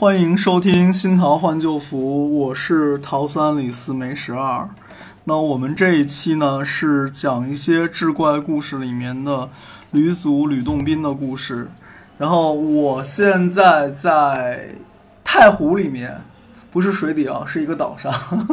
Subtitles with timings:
[0.00, 4.66] 欢迎收听新桃换旧符，我是桃三李四梅十二。
[5.24, 9.46] 那我们这一期呢是讲一些志怪故事里面的
[9.90, 11.68] 吕祖吕洞宾的故事。
[12.16, 14.70] 然后我现在在
[15.22, 16.18] 太湖里面，
[16.70, 18.10] 不是水底啊，是一个岛上，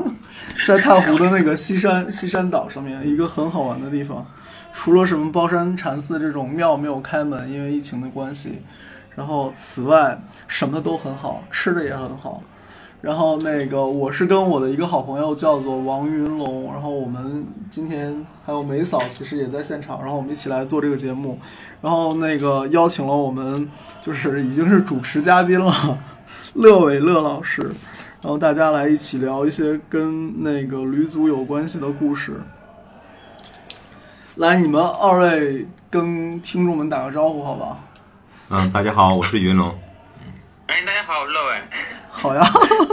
[0.68, 4.28] 在太湖的那个西山西山岛上面，一个很好玩的地方。
[4.74, 8.62] 除了什么包山禅寺这种庙没有开门，因为疫情的关系。
[9.18, 12.44] 然后此外什么都很好，吃的也很好。
[13.02, 21.40] 然后那个我是跟我的一个好朋友叫做王云龙，然后我们今天还有梅嫂其实也在现场，然后我们一起来做这个节目。
[21.82, 23.68] 然后那个邀请了我们
[24.04, 25.98] 就是已经是主持嘉宾了，
[26.54, 27.64] 乐伟乐老师，
[28.22, 32.40] 然后大家来一起聊一些跟那个吕祖有关系的故事。
[34.36, 37.80] 来，你们二位跟听众们打个招呼，好吧？
[38.50, 39.78] 嗯，大家好，我是云龙。
[40.68, 41.62] 哎，大家好，我是乐伟。
[42.10, 42.42] 好呀，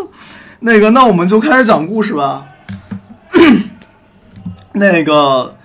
[0.59, 2.49] 那个，那我们就开始讲故事吧。
[4.75, 5.57] 那个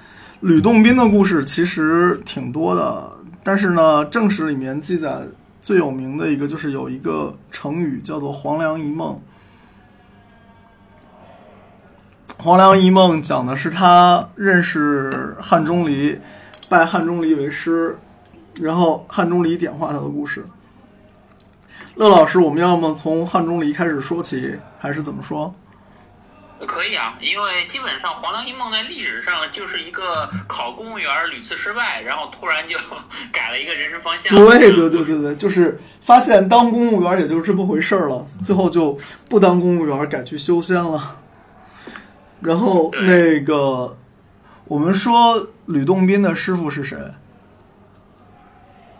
[0.41, 5.23] 吕洞宾的故事其实挺多的，但是呢，正史里面记载
[5.59, 9.19] 最有名的一个就是有一个成语叫做“黄粱一梦”。
[12.37, 16.19] 黄粱一梦讲的是他认识汉钟离，
[16.69, 17.97] 拜汉钟离为师，
[18.59, 20.45] 然后汉钟离点化他的故事。
[21.95, 25.53] 乐老师，我们要么从汉钟离开始说起，还是怎么说？
[26.67, 32.77] 可以啊，因为基本上黄粱一梦在历史上就是一个考公务员屡次失败，然后突然就
[33.31, 34.35] 改了一个人生方向。
[34.35, 38.97] 对对对对对，就是发现当公务员也就是这么回事儿了，最后就
[39.29, 41.17] 不当公务员，改去修仙了。
[42.41, 43.97] 然后那个，
[44.65, 46.97] 我们说吕洞宾的师傅是谁？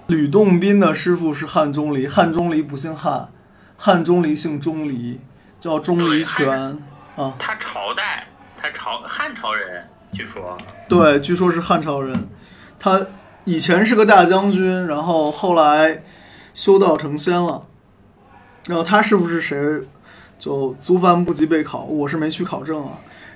[0.09, 3.30] 吕洞宾的师傅是汉钟离，汉钟离不姓汉，
[3.78, 5.20] 汉钟离姓钟离，
[5.59, 6.80] 叫钟离权
[7.16, 7.36] 啊。
[7.38, 8.25] 他朝代，
[8.59, 10.58] 他朝汉朝人，据说。
[10.88, 12.28] 对，据说是汉朝人。
[12.80, 13.06] 他
[13.46, 16.02] 以前是个大将军，然后后来
[16.56, 17.68] 修道成仙了。
[18.68, 19.56] 然后他师傅是谁？
[20.40, 22.94] 就足凡不及备考，我是没去考证啊。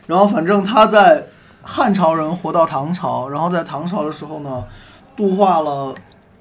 [0.07, 1.27] 然后反正他在
[1.61, 4.63] 汉朝人活到唐朝，然后在唐朝的时候呢，
[5.15, 5.93] 度化了。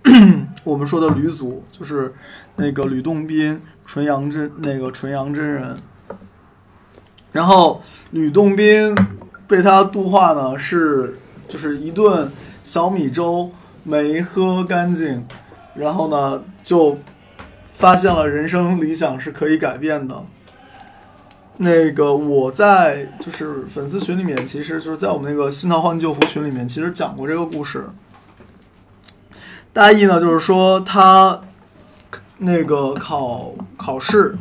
[0.65, 2.15] 我们说的吕祖就是
[2.57, 5.77] 那个吕洞宾、纯阳真那个纯阳真人。
[7.33, 7.81] 然后
[8.11, 8.95] 吕洞宾
[9.47, 11.19] 被他度化呢，是
[11.49, 12.31] 就是一顿
[12.63, 13.51] 小米粥
[13.85, 15.27] 没喝干净，
[15.75, 16.99] 然后呢就
[17.73, 20.25] 发现了人生理想是可以改变的。
[21.59, 27.85] 那个我在就是粉丝群里面，其实就是在我们那个新桃换旧符群里面，其实讲过这个故事。
[29.75, 31.41] 大意呢，就是说他
[32.39, 34.37] 那个考考试，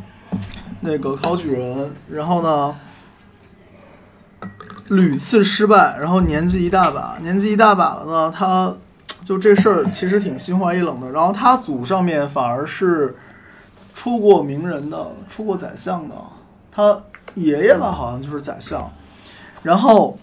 [0.82, 2.76] 那个考举人，然后呢
[4.90, 8.76] 屡次失败，然后年纪一大把，年纪一大把了呢，他
[9.24, 11.10] 就这事儿其实挺心灰意冷的。
[11.12, 13.16] 然后他祖上面反而是
[13.94, 16.16] 出过名人的，出过宰相的，
[16.70, 17.02] 他
[17.36, 18.92] 爷爷吧好像就是宰相，
[19.64, 20.18] 然后。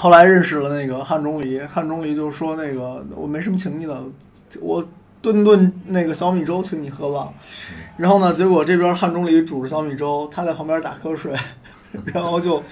[0.00, 4.02] 后来认识了那个汉钟离，汉钟离就说：“那个我没什么请你的，
[4.62, 4.82] 我
[5.20, 7.30] 炖炖那个小米粥请你喝吧。”
[7.98, 11.34] 然后呢，结果这边汉钟离煮着小米粥，他在旁边打瞌睡，
[12.14, 12.62] 然后就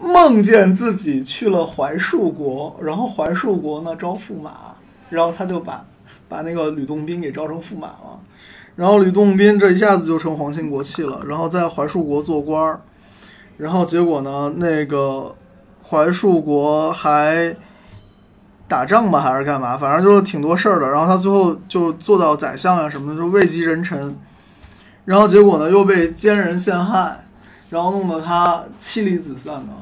[0.00, 4.74] 梦见自己去了怀树国，然后怀树国呢招驸马，
[5.10, 5.84] 然后他就把
[6.26, 8.18] 把那个吕洞宾给招成驸马了，
[8.76, 12.80] 然后吕洞宾这一下子就成皇亲国戚了，然后在怀树国做官儿，
[13.58, 15.36] 然后结果呢那个。
[15.92, 17.54] 怀树国还
[18.66, 19.76] 打仗吧，还是干嘛？
[19.76, 20.88] 反正就是挺多事儿的。
[20.88, 24.16] 然后他最后就做到宰相呀什么的，就位极人臣。
[25.04, 27.26] 然后结果呢，又被奸人陷害，
[27.68, 29.72] 然后弄得他妻离子散的。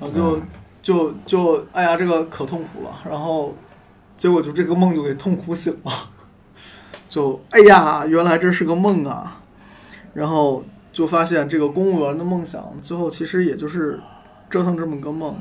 [0.00, 0.42] 然后就
[0.82, 2.90] 就就，哎呀，这个可痛苦了。
[3.08, 3.54] 然后
[4.16, 5.92] 结果就这个梦就给痛苦醒了。
[7.08, 9.40] 就哎呀，原来这是个梦啊！
[10.12, 14.00] 然后就发现这个公务员的梦想，最后其实也就是。
[14.50, 15.36] 折腾这么个梦，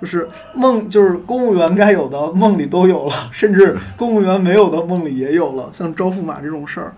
[0.00, 6.94] 就是梦，就是公务员该有的梦里都有了，甚至公务员没有的梦里也有了，像招驸马这种事儿。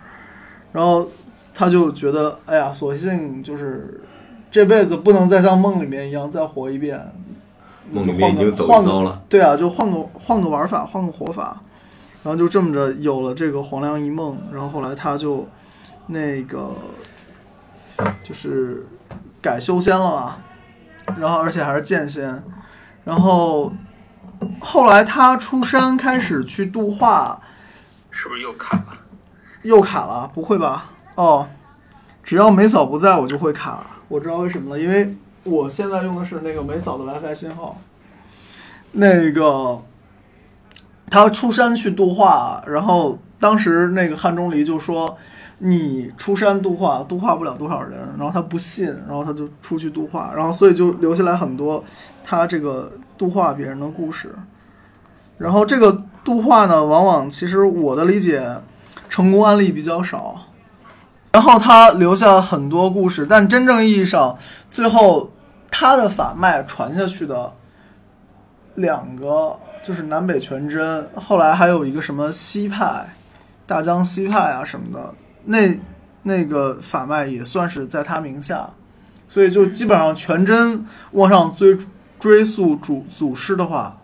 [0.73, 1.09] 然后
[1.55, 4.01] 他就觉得，哎呀，索性就是
[4.51, 7.13] 这辈子不能再像梦里面一样再活一遍，
[7.91, 9.23] 梦里面已经走糟了。
[9.29, 11.61] 对啊，就换个换个玩法，换个活法。
[12.23, 14.39] 然后就这么着有了这个黄粱一梦。
[14.53, 15.49] 然后后来他就
[16.07, 16.71] 那个
[18.23, 18.87] 就是
[19.41, 20.37] 改修仙了嘛。
[21.19, 22.43] 然后，而且还是剑仙。
[23.05, 23.73] 然后
[24.61, 27.41] 后来他出山开始去度化，
[28.11, 28.99] 是不是又卡了？
[29.63, 30.91] 又卡了，不会吧？
[31.15, 31.49] 哦，
[32.23, 37.79] 只要梅嫂不在我就会卡，我知道为什么了，因为我现在用的是那个梅嫂的 WiFi 信号。
[38.93, 39.83] 那个
[41.09, 45.17] 他出山去度化，然后当时那个汉钟离就说
[45.61, 51.83] ：“你出山度化，度化不了多少人。”然后他不信，然后他就出去度化，然后所以就留下来很多
[52.25, 54.35] 他这个度化别人的故事。
[55.39, 58.61] 然后这个度化呢，往往其实我的理解，
[59.09, 60.37] 成功案例比较少。
[61.33, 64.37] 然后他留下很多故事，但真正意义上，
[64.71, 65.31] 最后
[65.71, 67.53] 他的法脉传下去的
[68.75, 73.15] 两个就是南北全真，后来还有一个什么西派、
[73.65, 75.15] 大江西派啊什么的，
[75.45, 75.79] 那
[76.23, 78.71] 那个法脉也算是在他名下，
[79.29, 81.77] 所以就基本上全真往上追
[82.19, 83.99] 追溯祖祖师的话，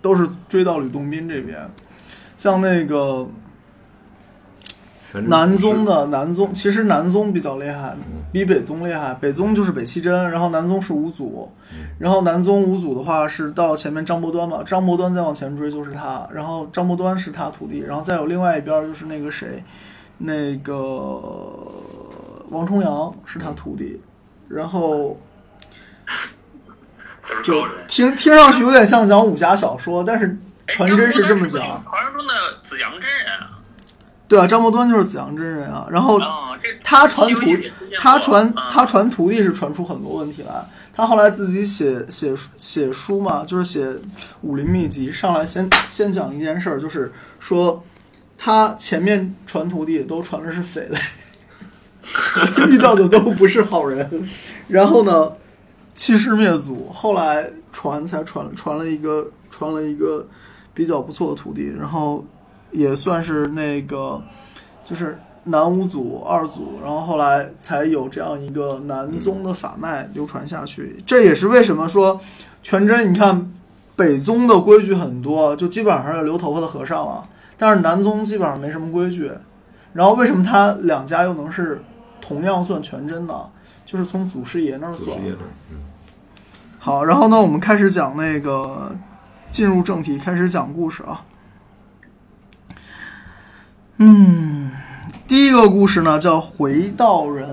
[0.00, 1.70] 都是追到吕洞宾这边，
[2.36, 3.28] 像那个。
[5.28, 7.94] 南宗的南宗，其实南宗比较厉害，
[8.32, 9.14] 比北宗厉害。
[9.20, 11.48] 北宗就是北齐真，然后南宗是五祖，
[12.00, 19.62] 然后南宗五祖的话是到前面张伯端嘛，张伯端再往前追就是他，然后张伯端是他徒弟，然后再有另外一边就是那个谁，
[20.18, 20.74] 那个
[22.48, 24.00] 王重阳是他徒弟，
[24.48, 25.18] 然后
[27.42, 31.62] 就听听上去有点像讲武侠小说，但是传真是这么讲。
[31.82, 33.50] 传说中的紫阳真人啊。
[34.26, 35.86] 对啊，张伯端就是紫阳真人啊。
[35.90, 36.18] 然后
[36.82, 37.42] 他传徒，
[37.98, 40.64] 他传他传徒弟是传出很多问题来。
[40.96, 43.94] 他后来自己写写写书嘛，就是写
[44.42, 45.10] 武林秘籍。
[45.10, 47.84] 上来先先讲一件事儿，就是说
[48.44, 50.98] 他前面传徒弟都传的是匪类，
[52.68, 54.28] 遇到的都不是好人。
[54.68, 55.32] 然后呢，
[55.94, 56.90] 欺师灭祖。
[56.92, 60.28] 后来传才传传了一个传了一个
[60.74, 62.22] 比较不错的徒弟，然后。
[62.70, 64.20] 也算是那个，
[64.84, 71.00] 就是南五祖、二祖，然后后来才有这样一个南宗的法脉流传下去。
[71.06, 72.20] 这也是为什么说
[72.64, 73.48] 全真，你看
[73.94, 79.32] 北宗的规矩很多，就基本上是留头发的和尚了，但是南宗基本上没什么规矩。
[79.92, 81.80] 然后为什么他两家又能是
[82.20, 83.48] 同样算全真呢？
[83.86, 85.16] 就是从祖师爷那儿算。
[86.78, 88.94] 好，然后呢，我们开始讲那个，
[89.50, 91.24] 进入正题，开始讲故事啊。
[93.98, 94.72] 嗯，
[95.28, 97.48] 第一个故事呢叫《回道人》。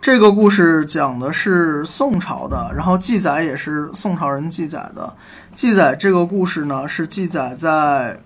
[0.00, 5.14] 这个故事讲的是宋朝的，然后记载也是宋朝人记载的。
[5.54, 8.18] 记载这个故事呢是记载在，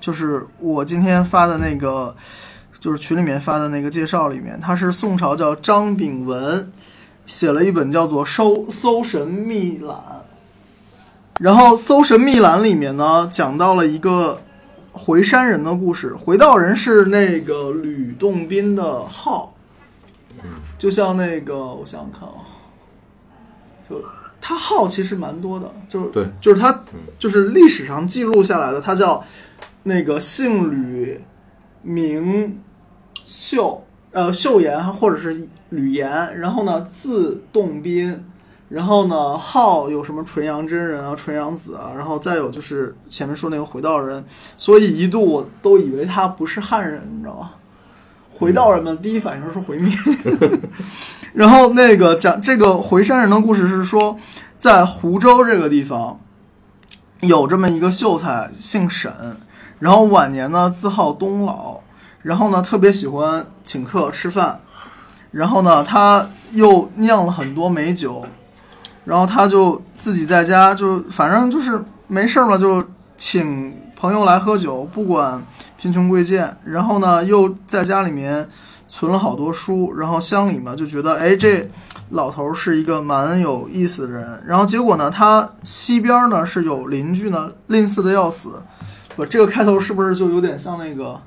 [0.00, 2.14] 就是我今天发的那个，
[2.80, 4.60] 就是群里面发的那个介绍里面。
[4.60, 6.70] 他是宋朝叫张炳文
[7.24, 9.96] 写了一本叫做《搜搜神秘览》。
[11.40, 14.42] 然后《搜神秘览》里面呢，讲到了一个
[14.92, 16.14] 回山人的故事。
[16.14, 19.54] 回道人是那个吕洞宾的号，
[20.78, 22.44] 就像那个我想想看啊，
[23.88, 24.04] 就
[24.42, 26.84] 他号其实蛮多的，就是对，就是他
[27.18, 29.24] 就是历史上记录下来的，他叫
[29.84, 31.18] 那个姓吕，
[31.80, 32.60] 名
[33.24, 38.24] 秀，呃秀岩或者是吕岩，然后呢字洞宾。
[38.68, 44.24] 然后呢，号有什么纯阳真人啊、纯阳子啊，然后再有就是前面说那个回道人，
[44.56, 47.50] 所以一度我都以为他不是汉人，你知道吗？
[48.34, 49.92] 回道人们第一反应是回民。
[51.34, 54.18] 然后那个讲这个回山人的故事是说，
[54.62, 56.20] 在湖州这个地方
[57.18, 59.12] 有这么一个秀才，姓沈，
[59.80, 61.80] 然后晚年呢自号东老，
[62.22, 64.60] 然后呢特别喜欢请客吃饭，
[65.32, 68.24] 然后呢他又酿了很多美酒。
[69.04, 75.44] 然后他就自己在家，就反正就是没事儿嘛，就请朋友来喝酒，不管
[75.76, 76.56] 贫穷贵贱。
[76.64, 78.48] 然后呢，又在家里面
[78.86, 79.92] 存了好多书。
[79.96, 81.68] 然后乡里嘛就觉得，哎，这
[82.12, 84.42] 老头是一个蛮有意思的人。
[84.46, 88.54] 然后结果呢，他西边呢是有邻居呢，吝啬的要死。
[89.16, 91.20] 不，这个开头是不是就有点像那个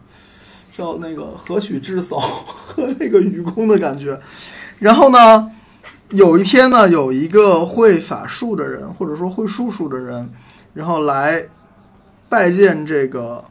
[0.72, 4.20] 叫那个何许之嫂和那个愚公的感觉？
[4.80, 5.52] 然后呢？
[6.10, 10.30] 有一天呢，有一个会法术的人，或者说会术数的人，
[10.76, 11.44] 然后来
[12.30, 13.44] 拜见这个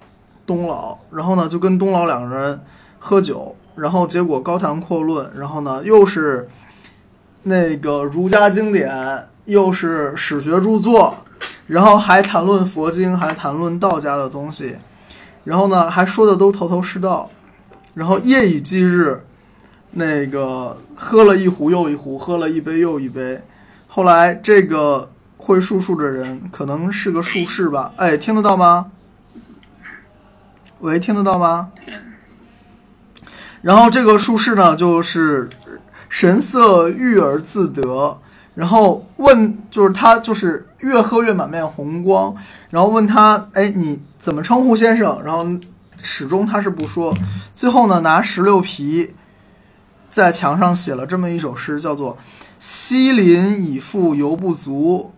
[0.47, 2.61] 东老，然后呢就跟东老两个人
[3.01, 6.49] 喝酒，然后结果高谈阔论，然后呢又是
[7.45, 11.15] 那个儒家经典，又是史学著作，
[11.69, 14.77] 然后还谈论佛经，还谈论道家的东西，
[15.45, 17.31] 然后呢还说的都头头是道，
[17.95, 19.25] 然后夜以继日。
[19.97, 23.41] 那个喝了一壶又一壶，喝了一杯又一杯。
[23.87, 27.93] 后来这个会术数的人可能是个术士吧？
[27.95, 28.91] 哎，听得到吗？
[30.81, 31.71] 喂，听得到吗？
[33.63, 35.49] 然后这个术士呢，就是
[36.09, 38.19] 神色郁而自得，
[38.55, 42.35] 然后问，就是他就是越喝越满面红光，
[42.71, 45.21] 然后问他，哎，你怎么称呼先生？
[45.25, 45.47] 然后
[46.03, 47.17] 始终他是不说，
[47.53, 49.15] 最后呢，拿石榴皮
[50.11, 52.17] 在墙上写了这么一首诗，叫做
[52.61, 55.13] “西林已复犹不足，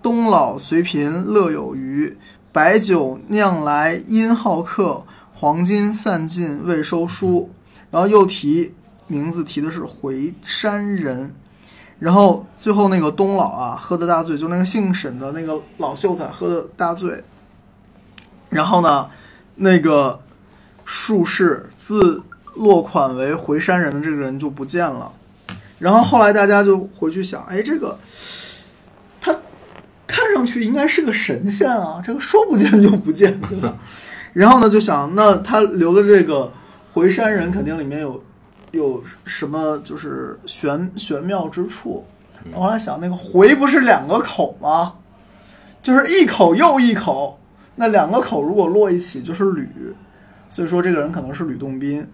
[0.00, 2.16] 东老随贫乐有余。
[2.50, 7.50] 白酒酿来因好客，黄金散尽未收书。”
[7.90, 8.74] 然后又提
[9.08, 11.34] 名字提的是回山人，
[11.98, 17.24] 然后最后那个东老啊喝的大醉，就那个姓沈的那个老秀才喝的大醉。
[18.50, 19.08] 然后呢，
[19.56, 20.20] 那个
[20.84, 22.22] 术士自
[22.54, 25.10] 落款为回山人的这个人就不见了。
[25.78, 27.98] 然后后来大家就回去想，哎，这个
[29.20, 29.34] 他
[30.06, 33.76] 看上去应该是个神仙啊，这个说不见就不见，对吧？
[34.32, 36.52] 然后呢，就想那他留的这个。
[36.90, 38.20] 回山人肯定里面有
[38.70, 42.04] 有什么就是玄玄妙之处。
[42.52, 44.94] 我后来想，那个回不是两个口吗？
[45.82, 47.38] 就是一口又一口，
[47.76, 49.68] 那两个口如果落一起就是吕，
[50.48, 52.06] 所以说这个人可能是吕洞宾，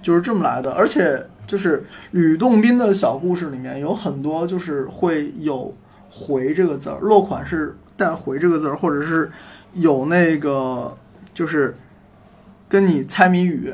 [0.00, 0.72] 就是这么来的。
[0.72, 5.74] 而且就是吕洞宾的小故事里面有很多就是会有
[6.10, 9.30] 回这个字儿，落款是带回这个字儿，或者是
[9.74, 10.96] 有那个
[11.34, 11.76] 就是。
[12.70, 13.72] 跟你猜谜语，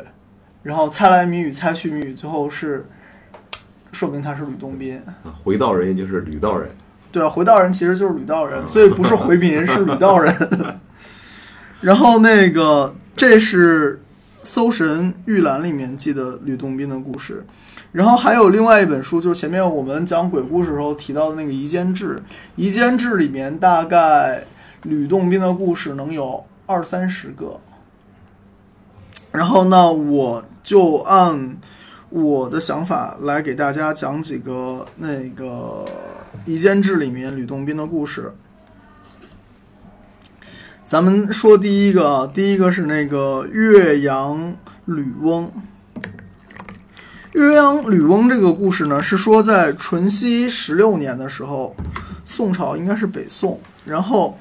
[0.65, 2.85] 然后猜来谜语，猜去谜语，最后是
[3.93, 5.01] 说明他是吕洞宾。
[5.45, 6.69] 回道人也就是吕道人。
[7.13, 10.35] 对啊，回道人其实就是吕道人，所以不是回民，是吕道人。
[11.81, 13.97] 然后那个这是
[14.43, 17.45] 《搜神玉览》里面记的吕洞宾的故事，
[17.93, 22.17] 然后还有另外一本书，就是前面我们讲鬼故事时候提到的那个《夷坚志》，
[22.57, 24.45] 《夷坚志》里面大概
[24.83, 27.61] 吕洞宾的故事能有二三十个。
[29.31, 31.57] 然后呢，我就按
[32.09, 35.85] 我的想法来给大家讲几个那个
[36.51, 38.35] 《夷坚志》里面吕洞宾的故事。
[40.87, 44.57] 咱们说第一个，第一个是那个岳阳
[44.87, 45.53] 吕翁。
[47.33, 51.77] 岳阳吕翁这个故事呢，是说在淳熙十六年的时候，
[52.25, 54.39] 宋朝应该是北宋，然后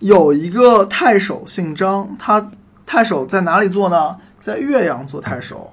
[0.00, 2.50] 有一个太守姓张，他
[2.84, 4.16] 太守在哪里做呢？
[4.42, 5.72] 在岳阳做太守，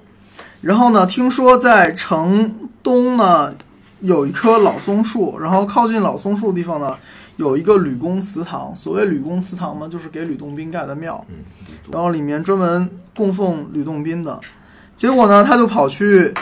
[0.60, 3.52] 然后呢，听说在城东呢
[3.98, 6.96] 有一棵老松树，然后靠近老松树的地方呢
[7.34, 8.72] 有一个吕公祠堂。
[8.76, 11.26] 所谓吕公祠堂嘛，就是给吕洞宾盖的庙，
[11.90, 14.40] 然后里面专门供奉吕洞宾的。
[14.94, 16.32] 结果呢，他就跑去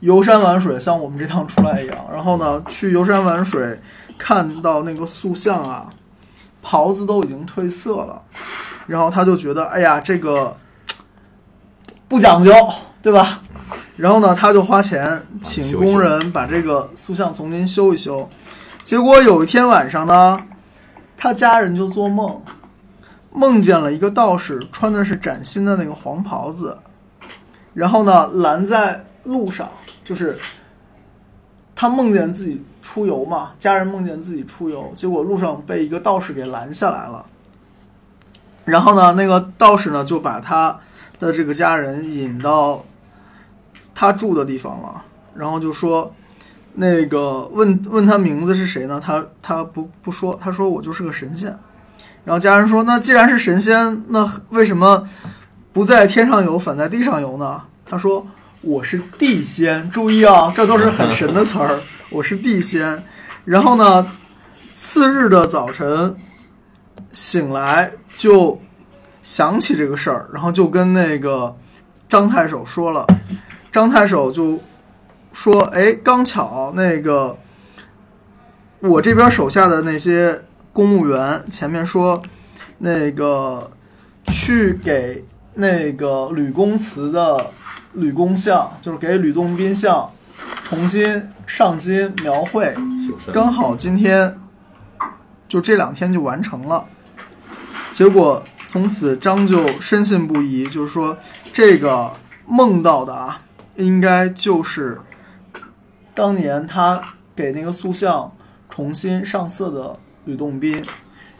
[0.00, 1.98] 游山玩水，像我们这趟出来一样。
[2.10, 3.78] 然后呢，去游山玩水，
[4.16, 5.90] 看到那个塑像啊，
[6.62, 8.22] 袍子都已经褪色了，
[8.86, 10.56] 然后他就觉得，哎呀，这个。
[12.08, 12.50] 不讲究，
[13.02, 13.42] 对吧？
[13.96, 18.26] 然后呢，他就花钱请工人把这个塑像重新修一修。
[18.82, 20.42] 结果有一天晚上呢，
[21.16, 22.40] 他家人就做梦，
[23.30, 26.78] 梦见了一个道士，穿的是崭新的那个黄袍子，
[27.74, 29.68] 然后呢拦在路上，
[30.04, 30.38] 就是
[31.74, 37.26] 他梦见自己出游嘛，家人梦见自己出游，结果路上被一个道士给拦下来了。
[38.64, 40.78] 然后呢，那个道士呢就把他。
[41.18, 42.84] 的这个家人引到
[43.94, 46.14] 他住的地方了，然后就说，
[46.74, 49.00] 那个问问他名字是谁呢？
[49.04, 51.58] 他他不不说，他说我就是个神仙。
[52.24, 55.08] 然后家人说，那既然是神仙，那为什么
[55.72, 57.62] 不在天上游，反在地上游呢？
[57.84, 58.24] 他说
[58.60, 59.90] 我是地仙。
[59.90, 61.80] 注意啊，这都是很神的词儿。
[62.10, 63.02] 我是地仙。
[63.44, 64.06] 然后呢，
[64.72, 66.14] 次日的早晨
[67.10, 68.60] 醒来就。
[69.28, 71.54] 想起这个事儿，然后就跟那个
[72.08, 73.06] 张太守说了。
[73.70, 74.58] 张太守就
[75.34, 77.36] 说：“哎，刚巧那个
[78.80, 82.22] 我这边手下的那些公务员，前面说
[82.78, 83.70] 那个
[84.28, 87.50] 去给那个吕公祠的
[87.92, 90.10] 吕公像，就是给吕洞宾像
[90.64, 92.74] 重新上金描绘，
[93.30, 94.38] 刚好今天
[95.46, 96.86] 就这两天就完成了。
[97.92, 101.16] 结果。”从此，张就深信不疑，就是说，
[101.54, 102.12] 这个
[102.46, 103.40] 梦到的啊，
[103.76, 105.00] 应该就是
[106.14, 107.02] 当年他
[107.34, 108.30] 给那个塑像
[108.68, 110.84] 重新上色的吕洞宾。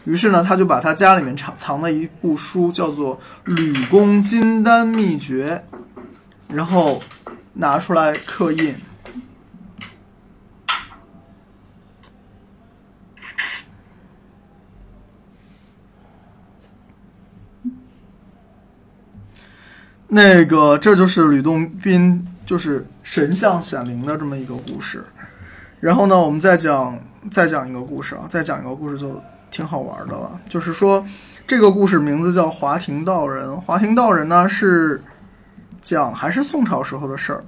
[0.05, 5.63] 于是呢，他就把他家里面藏藏的一部书，叫做《吕公金丹秘诀》，
[6.57, 7.03] 然后
[7.53, 8.75] 拿出来刻印。
[20.09, 25.05] 那个这就是吕洞宾就是神像显灵的这么一个故事。
[25.81, 26.99] 然后呢，我们再讲
[27.31, 30.41] 再讲一个故事啊，再讲一个故事就挺好玩的了。
[30.49, 31.07] 就是说，
[31.47, 33.61] 这个故事名字叫华亭道人。
[33.61, 35.03] 华亭道人呢是
[35.81, 37.45] 讲还是宋朝时候的事儿。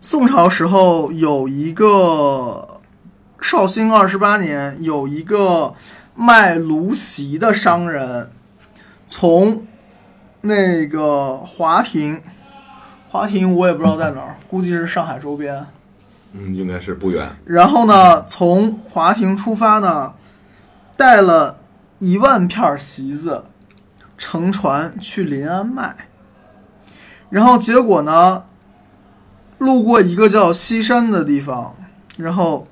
[0.00, 2.80] 宋朝时候有一个
[3.40, 5.74] 绍兴二十八年，有一个
[6.14, 8.30] 卖芦席的商人，
[9.06, 9.66] 从
[10.42, 12.20] 那个华亭，
[13.08, 15.64] 华亭我也不知道在哪儿，估计是上海周边。
[16.32, 17.30] 嗯，应该是不远。
[17.44, 20.14] 然后呢，从华亭出发呢，
[20.96, 21.58] 带了
[21.98, 23.44] 一万片席子，
[24.18, 25.94] 乘船去临安卖。
[27.30, 28.44] 然后结果呢，
[29.58, 31.74] 路过一个叫西山的地方，
[32.18, 32.66] 然后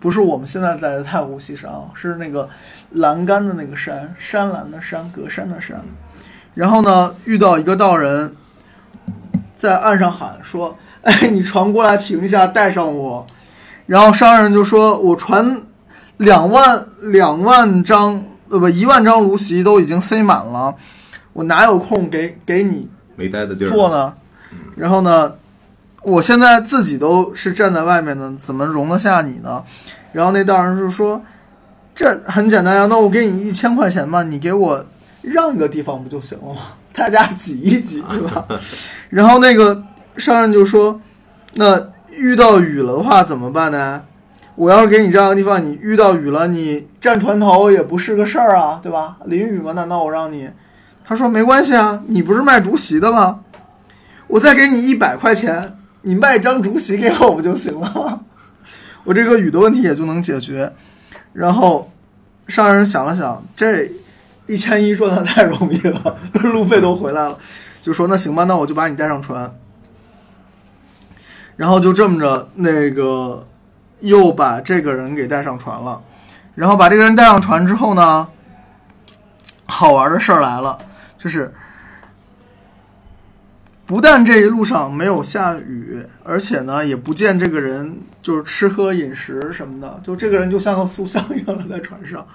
[0.00, 2.48] 不是我们现在在的太湖西山啊，是那个
[2.92, 5.80] 栏杆的那个山，山栏的山，隔山的山。
[6.54, 8.34] 然后呢，遇到一个道人，
[9.56, 10.76] 在岸上喊说。
[11.02, 13.26] 哎，你船过来停一下，带上我。
[13.86, 15.60] 然后商人就说：“我船
[16.18, 20.72] 两万两万张，呃不，一万张芦席都已经塞满了，
[21.32, 24.14] 我哪有空给给你没待的地儿坐呢？
[24.76, 25.32] 然后呢，
[26.02, 29.64] 我现在自己都是站在外面的，怎么容得下你呢？
[30.12, 31.20] 然后那道人就说：
[31.96, 34.86] 这很简单呀，那我给你一千块钱吧，你给我
[35.22, 36.60] 让个地方不就行了吗？
[36.92, 38.46] 大家挤一挤， 对吧？
[39.08, 39.82] 然后那个。
[40.14, 41.00] 商人就说
[41.56, 44.04] ：“那遇到雨了的话怎么办呢？
[44.56, 49.16] 我要是给你这样的地方，你遇到雨了，你站船头也不是个事儿啊，对吧？
[49.24, 50.50] 淋雨嘛，难道我让你？”
[51.02, 53.40] 他说：“没关系啊，你不是卖竹席的吗？
[54.26, 58.20] 我再给你一百块钱，你卖张竹席给我不就行了？
[59.04, 60.70] 我这个雨的问题也就能解决。”
[61.32, 61.90] 然后
[62.46, 63.90] 商人想了想，这
[64.52, 67.38] 一千一说的太容易了，路费都回来了，
[67.80, 69.50] 就说：“那行吧，那我就把你带上船。”
[71.56, 73.46] 然后就这么着，那个
[74.00, 76.02] 又把这个人给带上船了。
[76.54, 78.28] 然后把这个人带上船之后呢，
[79.64, 80.78] 好玩的事儿来了，
[81.18, 81.50] 就是
[83.86, 92.26] 不但这一路上没有下雨，而且呢也不见这个人就是吃喝饮食什么的，就这个人就像个塑像一样的在船上。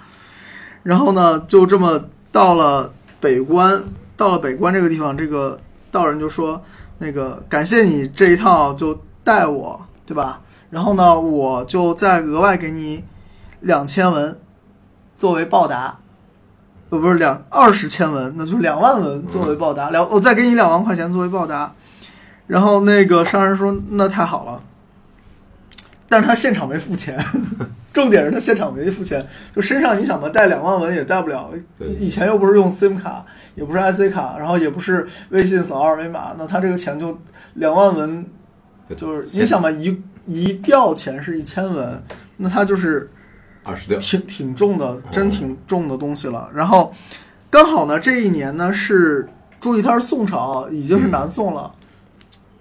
[0.88, 2.00] 然后呢，就这么
[2.32, 3.84] 到了北关，
[4.16, 5.60] 到了北关这个地方，这个
[5.92, 6.62] 道人就说
[6.96, 8.98] ：“那个感谢你这一趟就。”
[9.28, 10.40] 带我，对吧？
[10.70, 13.04] 然后呢，我就再额外给你
[13.60, 14.40] 两千文
[15.14, 15.98] 作为报答，
[16.88, 19.90] 呃，不是两二十千文，那就两万文作为报答。
[19.90, 21.74] 两，我再给你两万块钱作为报答。
[22.46, 24.62] 然后那个商人说：“那太好了。”
[26.08, 27.22] 但是他现场没付钱，
[27.98, 29.20] 重点是他现场没付钱，
[29.52, 31.50] 就身上你想吧，带两万文也带不了。
[31.98, 37.18] 以前又不是用 SIM 卡，也不是 IC 卡，然后也不是微信扫二维码，那他这个钱就
[37.54, 38.24] 两万文。
[38.96, 42.00] 就是你想吧，一一吊钱是一千文，
[42.36, 43.10] 那他就是
[43.64, 46.48] 二十吊，挺挺重的，真挺重的东西了。
[46.54, 46.94] 然后
[47.50, 51.74] 刚好呢，这一年呢是注意，他是宋朝，已经是南宋了，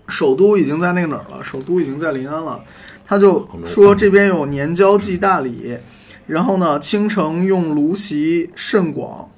[0.08, 2.60] 首都已经在那个哪儿了，首都已经在临安了。
[3.08, 5.78] 他就说这边有年交际大礼，
[6.26, 9.32] 然后呢，青城用芦席甚广，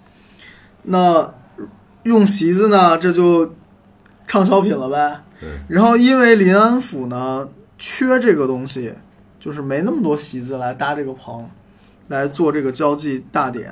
[0.84, 1.34] 那
[2.04, 3.54] 用席子呢，这就
[4.28, 5.22] 畅销品了呗。
[5.68, 8.94] 然后，因为临安府呢缺这个东西，
[9.40, 11.48] 就是没那么多席子来搭这个棚，
[12.08, 13.72] 来做这个交际大典，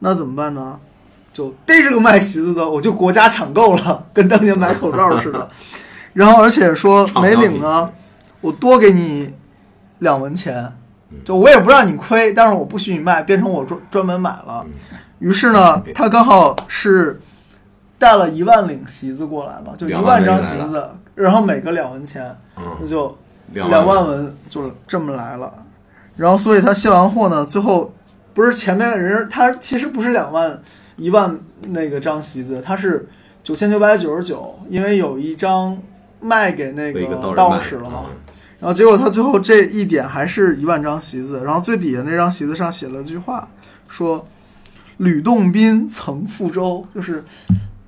[0.00, 0.78] 那怎么办呢？
[1.32, 5.48] 就逮着个卖席子的，我就国家抢购了，跟当年买口罩似的。
[6.12, 7.92] 然后，而且说没领呢，
[8.46, 9.34] 我多给你
[9.98, 10.72] 两文钱，
[11.24, 14.64] 就我也不让你亏，但是我不许你卖，变成我专专门买了。
[15.18, 17.20] 于是呢，他刚好是
[17.98, 20.90] 带了一万领席子过来嘛，就一万张席子。
[21.16, 22.36] 然后每个两文钱，
[22.80, 23.18] 那就
[23.52, 25.52] 两万文就这么来了。
[26.16, 27.92] 然后，所以他卸完货呢，最后
[28.32, 30.60] 不是前面人，他其实不是两万
[30.96, 33.08] 一万那个张席子，他是
[33.42, 35.76] 九千九百九十九，因为有一张
[36.20, 38.04] 卖给那个道士了嘛。
[38.58, 43.48] 然后结果他最后这一点还是一万张席子，然后最底下那张席子上写了句话，
[43.86, 44.26] 说
[44.96, 47.22] 吕洞宾曾覆舟，就是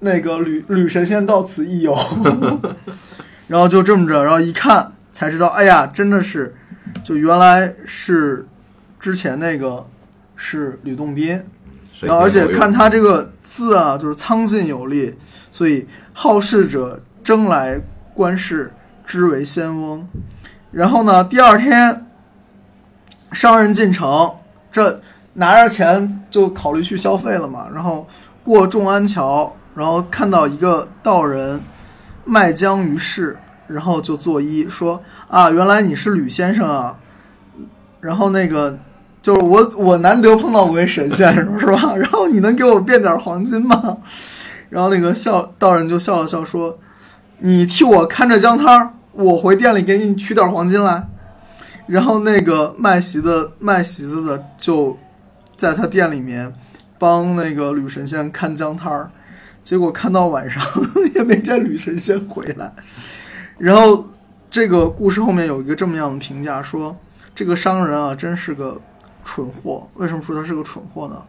[0.01, 1.99] 那个吕吕神仙到此一游。
[3.49, 6.55] 然后就这么着，然后一看才知道，哎呀，真的是，
[7.03, 8.47] 就原来是
[9.01, 9.87] 之前那个
[10.37, 11.43] 是吕洞宾，
[12.01, 15.15] 然后而且看他这个字啊，就是苍劲有力，
[15.51, 17.81] 所以好事者争来
[18.13, 18.71] 观世，
[19.07, 20.07] 之为仙翁。
[20.71, 22.07] 然后呢，第二天
[23.33, 24.35] 商人进城，
[24.71, 25.01] 这
[25.35, 28.07] 拿着钱就考虑去消费了嘛，然后
[28.43, 29.55] 过众安桥。
[29.75, 31.63] 然后看到一个道人
[32.25, 35.01] 卖浆于市，然后就作揖说
[35.31, 36.99] ：“啊，原来你是吕先生啊！”
[38.03, 38.77] 然后那个
[39.23, 41.95] 就是我，我难得碰到过一神仙，是吧？
[41.95, 43.99] 然后你能给我变点黄金吗？
[44.69, 46.77] 然后那个笑道人就笑了笑说
[47.39, 51.09] ：“你替我看着姜摊儿，我回店里给你取点黄金来。”
[51.87, 54.97] 然后那个卖席的卖席子的就
[55.57, 56.55] 在他店里面
[56.99, 59.11] 帮那个吕神仙看姜摊儿，
[59.65, 60.63] 结果看到晚上
[61.15, 62.73] 也没见吕神仙回来。
[63.59, 64.07] 然后
[64.51, 66.97] 这个故事后面有一个这么样的评价说。
[67.35, 68.77] 这个商人啊，真是个
[69.25, 69.87] 蠢货。
[69.95, 71.23] 为什么说他是个蠢货呢？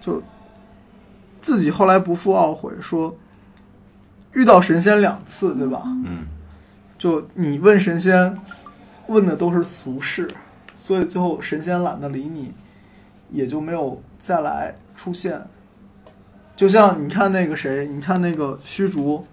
[0.00, 0.20] 就
[1.40, 3.16] 自己后来不负懊悔，说
[4.32, 5.82] 遇到神仙两次，对吧？
[5.86, 6.26] 嗯，
[7.00, 8.36] 就你问神仙，
[9.06, 10.28] 问的都是俗事，
[10.76, 12.52] 所以最后神仙懒得理你，
[13.30, 15.40] 也就没有再来出现。
[16.54, 19.26] 就像你看那个谁，你看那个虚竹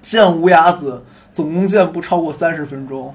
[0.00, 3.14] 见无崖子，总共见不超过三十分钟。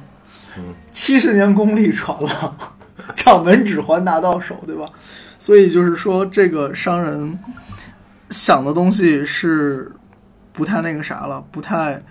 [0.94, 2.58] 七十年功力传了，
[3.14, 4.90] 掌门指环拿到手，对吧？
[5.38, 7.38] 所以就是说，这个商人
[8.30, 9.92] 想的东西是
[10.54, 12.02] 不太那个啥了，不太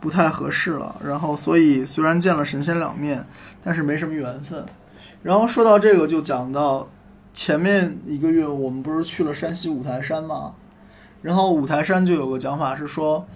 [0.00, 0.96] 不太合适了。
[1.04, 3.24] 然后，所以虽然见了神仙两面，
[3.62, 4.64] 但是没什么缘分。
[5.22, 6.88] 然后说到这个，就讲到
[7.34, 10.54] 前面一个月，我们不是去了山西五台山吗？
[11.22, 13.26] 然后五台山就有个讲法是说，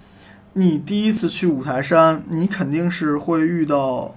[0.53, 4.15] 你第一次去五台山，你肯定是会遇到。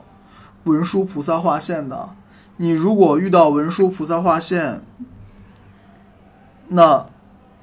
[0.66, 2.16] 文殊菩萨化现的，
[2.58, 4.82] 你如果遇到文殊菩萨化现，
[6.70, 7.06] 那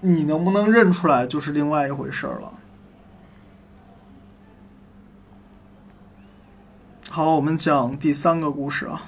[0.03, 2.52] 你能不能认出来就是另外一回事儿了。
[7.15, 9.03] 好，我们讲第三个故事啊。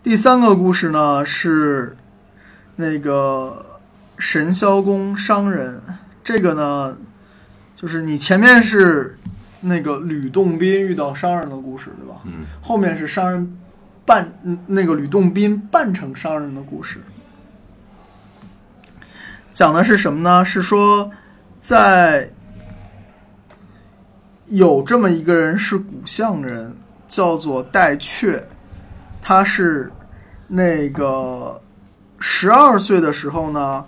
[0.00, 1.96] 第三个故事呢是
[2.76, 3.80] 那个
[4.16, 5.82] 神霄宫商人，
[6.22, 6.96] 这个呢
[7.74, 9.16] 就是你前面是。
[9.62, 12.20] 那个吕洞宾遇到商人的故事，对吧？
[12.24, 12.46] 嗯。
[12.62, 13.58] 后面是商人
[14.06, 14.32] 扮
[14.68, 17.00] 那个吕洞宾扮成商人的故事，
[19.52, 20.44] 讲的是什么呢？
[20.44, 21.10] 是说
[21.58, 22.30] 在
[24.50, 26.76] 有这么一个人是古相人，
[27.08, 28.42] 叫做戴阙，
[29.22, 29.90] 他是
[30.46, 31.60] 那个
[32.18, 33.84] 十二岁的时候呢，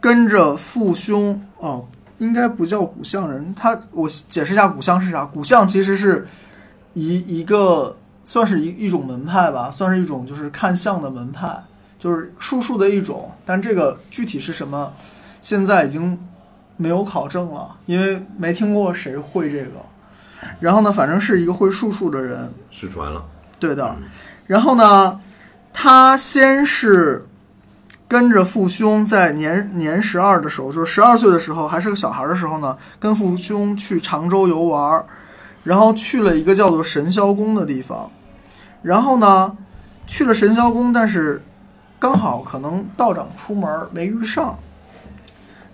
[0.00, 1.86] 跟着父兄哦。
[2.18, 5.24] 应该不叫古相人，他我解释一下古相是啥。
[5.24, 6.26] 古相其实是
[6.92, 11.56] 一一个算是一一种门派吧，算是一种就是看相的门派，
[11.96, 13.30] 就是术数的一种。
[13.46, 14.92] 但这个具体是什么，
[15.40, 16.18] 现在已经
[16.78, 19.72] 没有考证了，因为没听过谁会这个。
[20.58, 23.22] 然后呢，反正是一个会术数的人，失传了。
[23.58, 23.94] 对的。
[24.46, 25.20] 然后呢，
[25.74, 27.26] 他先是。
[28.10, 35.04] 跟着父兄在年年十二的时候，就是十二岁的时候，还是个小孩的时候呢，跟父兄去常州游玩，
[35.62, 38.10] 然后去了一个叫做神霄宫的地方，
[38.80, 39.54] 然后呢，
[40.06, 41.44] 去了神霄宫，但是
[41.98, 44.58] 刚好可能道长出门没遇上，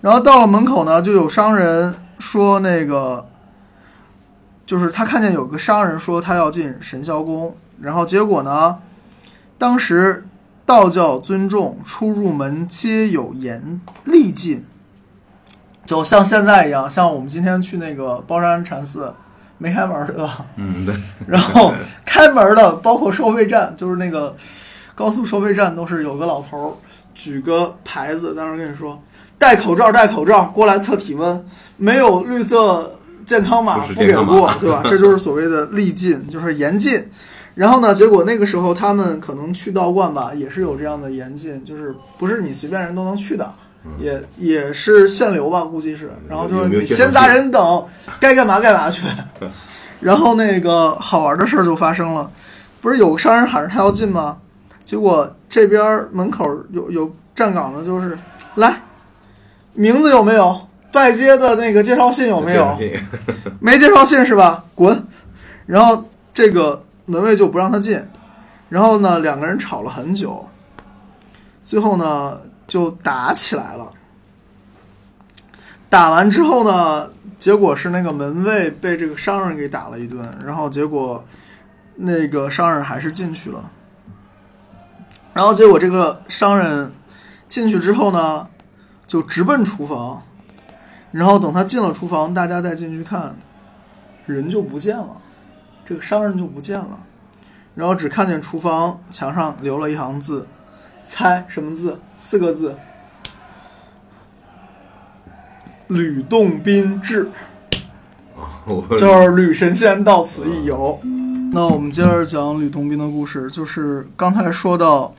[0.05, 3.27] 然后到了门口呢，就有商人说那个，
[4.63, 8.77] 就是他看见有个商人说他要进神霄宫，然后结果呢，
[9.57, 10.27] 当时。
[10.67, 14.65] 道教尊重，出入门皆有严厉禁，
[15.85, 19.13] 就像现在一样，像我们今天去那个包山禅寺，
[19.59, 20.43] 没开门对吧？
[20.55, 20.95] 嗯，对。
[21.29, 21.71] 然后
[22.03, 24.35] 开门的，包括收费站，就是那个
[24.95, 26.81] 高速收费站，都是有个老头
[27.13, 28.99] 举个牌子，当时跟你说
[29.37, 31.45] 戴口罩，戴口罩，过来测体温，
[31.77, 34.81] 没有绿色健康码不给过，对吧？
[34.87, 37.03] 这就是所谓的力禁，就是严禁。
[37.53, 37.95] 然后呢？
[37.95, 43.49] 结果那个时候他们可能去道观吧，也是有这样的严禁，就是不是你随便人都能去的，
[43.97, 46.11] 也也是限流吧，估计是。
[46.27, 47.85] 然后就是你闲杂人等，
[48.19, 49.03] 该干嘛干嘛去。
[50.01, 52.29] 然后那个好玩的事儿就发生了，
[52.81, 54.37] 不是有个商人喊着他要进吗？
[54.83, 58.17] 结果这边门口有有站岗的，就是
[58.55, 58.81] 来，
[59.75, 60.67] 名字有没有？
[60.91, 62.75] 拜接的那个介绍信有没有？
[63.59, 64.65] 没介绍信是吧？
[64.73, 65.05] 滚！
[65.67, 66.81] 然后这个。
[67.07, 68.03] 门卫就不让他进，
[68.67, 70.43] 然后呢，两个人吵了很久，
[71.61, 73.91] 最后呢就打起来了。
[75.87, 81.23] 打完之后呢，结果是那个门卫被这个商人给打了一顿，然后结果
[81.97, 83.69] 那个商人还是进去了。
[85.31, 86.91] 然后结果这个商人
[87.47, 88.47] 进去之后呢，
[89.07, 90.23] 就直奔厨房，
[91.11, 93.35] 然后等他进了厨房，大家再进去看，
[94.25, 95.21] 人就不见了。
[95.85, 96.99] 这个商人就不见了，
[97.75, 100.47] 然后只看见厨房墙上留了一行字
[101.05, 101.99] ：“猜什么字？
[102.17, 102.75] 四个字。
[105.87, 107.29] 吕洞宾志，
[108.99, 110.99] 就是吕神仙到此一游。
[111.53, 115.13] 那我们接着讲吕洞宾的故事，就是刚才说到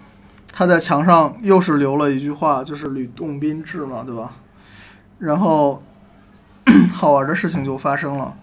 [0.59, 4.33] 他在墙上又是留了一句话，就是吕洞宾志嘛，对吧？
[5.19, 5.83] 然后
[6.95, 8.35] 好玩的事情就发生了，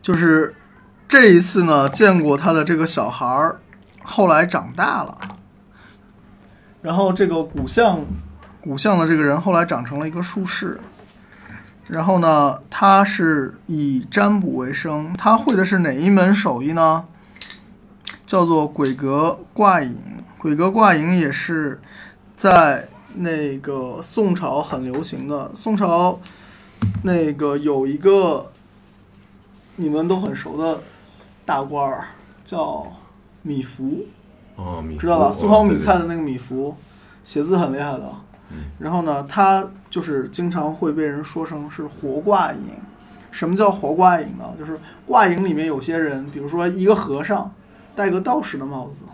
[0.00, 0.54] 就是
[1.08, 3.58] 这一次呢，见过他的这个小孩儿，
[4.04, 5.18] 后来长大了，
[6.80, 8.04] 然后这个古相
[8.60, 10.78] 古相的这个人后来长成了一个术士，
[11.88, 17.06] 然后呢，他是以占卜为生，他会的是哪一门手艺呢？
[18.32, 19.94] 叫做鬼格挂影。
[20.38, 21.78] 鬼格挂影也是
[22.34, 25.50] 在那个宋朝很流行的。
[25.54, 26.18] 宋朝
[27.02, 28.50] 那个有一个
[29.76, 30.80] 你们都很熟的
[31.44, 32.06] 大官儿，
[32.42, 32.90] 叫
[33.42, 34.06] 米芾。
[34.56, 35.30] 哦，米知道吧？
[35.30, 36.72] 芾苏杭米菜的那个米芾，
[37.22, 38.10] 写字很厉害的。
[38.50, 42.70] 嗯然后呢，他就是经常会被人说成是活挂影。
[43.30, 44.54] 什么叫活挂影呢？
[44.58, 47.52] 就是挂影里面有些人，比如说一个和尚
[47.94, 49.04] 戴个道士的帽子，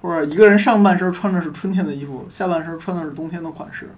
[0.00, 3.90] 或者一个人上半身穿的是春天的衣服，下半身穿的是冬天的款式，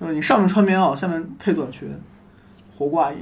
[0.00, 1.98] 就是你上面穿棉袄，下面配短裙，
[2.76, 3.18] 活挂影，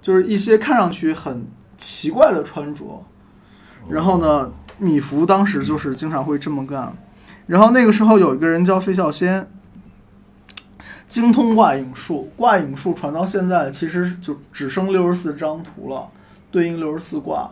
[0.00, 3.04] 就是一些看上去很奇怪的穿着。
[3.88, 6.96] 然后呢，米芾当时就是经常会这么干。
[7.46, 9.46] 然后那个时候有一个人叫费孝先，
[11.06, 12.30] 精通卦影术。
[12.36, 16.08] 卦影术传到现在，其实就只剩六十四张图了，
[16.50, 17.50] 对应六十四卦，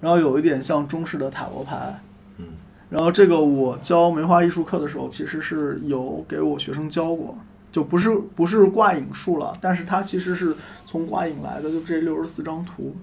[0.00, 2.00] 然后有一点像中式的塔罗牌。
[2.38, 2.46] 嗯。
[2.88, 7.36] 然后这个我教梅花艺术课的时候，其实是有给我学生教过，
[7.72, 10.56] 就不是不是挂影术了，但是它其实是
[10.86, 12.96] 从挂影来的，就这六十四张图。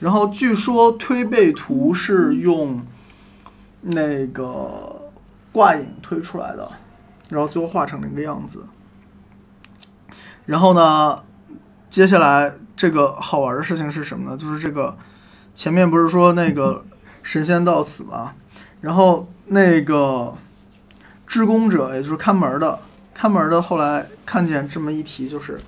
[0.00, 2.80] 然后据说推背图是用
[3.80, 5.10] 那个
[5.50, 6.70] 挂影推出来的，
[7.28, 8.64] 然后最后画成那个样子。
[10.46, 11.24] 然后呢，
[11.88, 14.36] 接下来这个好玩的事情是什么呢？
[14.36, 14.96] 就是这个
[15.54, 16.84] 前面不是说那个
[17.22, 18.34] 神仙到此吗，
[18.80, 20.34] 然后那个
[21.26, 22.80] 织工者，也就是看门的，
[23.14, 25.58] 看门的后来看见这么一题，就是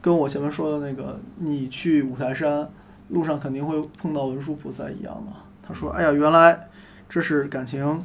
[0.00, 2.68] 跟我前面说的那个，你去五台山
[3.08, 5.38] 路上肯定会碰到文殊菩萨一样嘛。
[5.66, 6.68] 他说：“哎呀，原来
[7.08, 8.04] 这是感情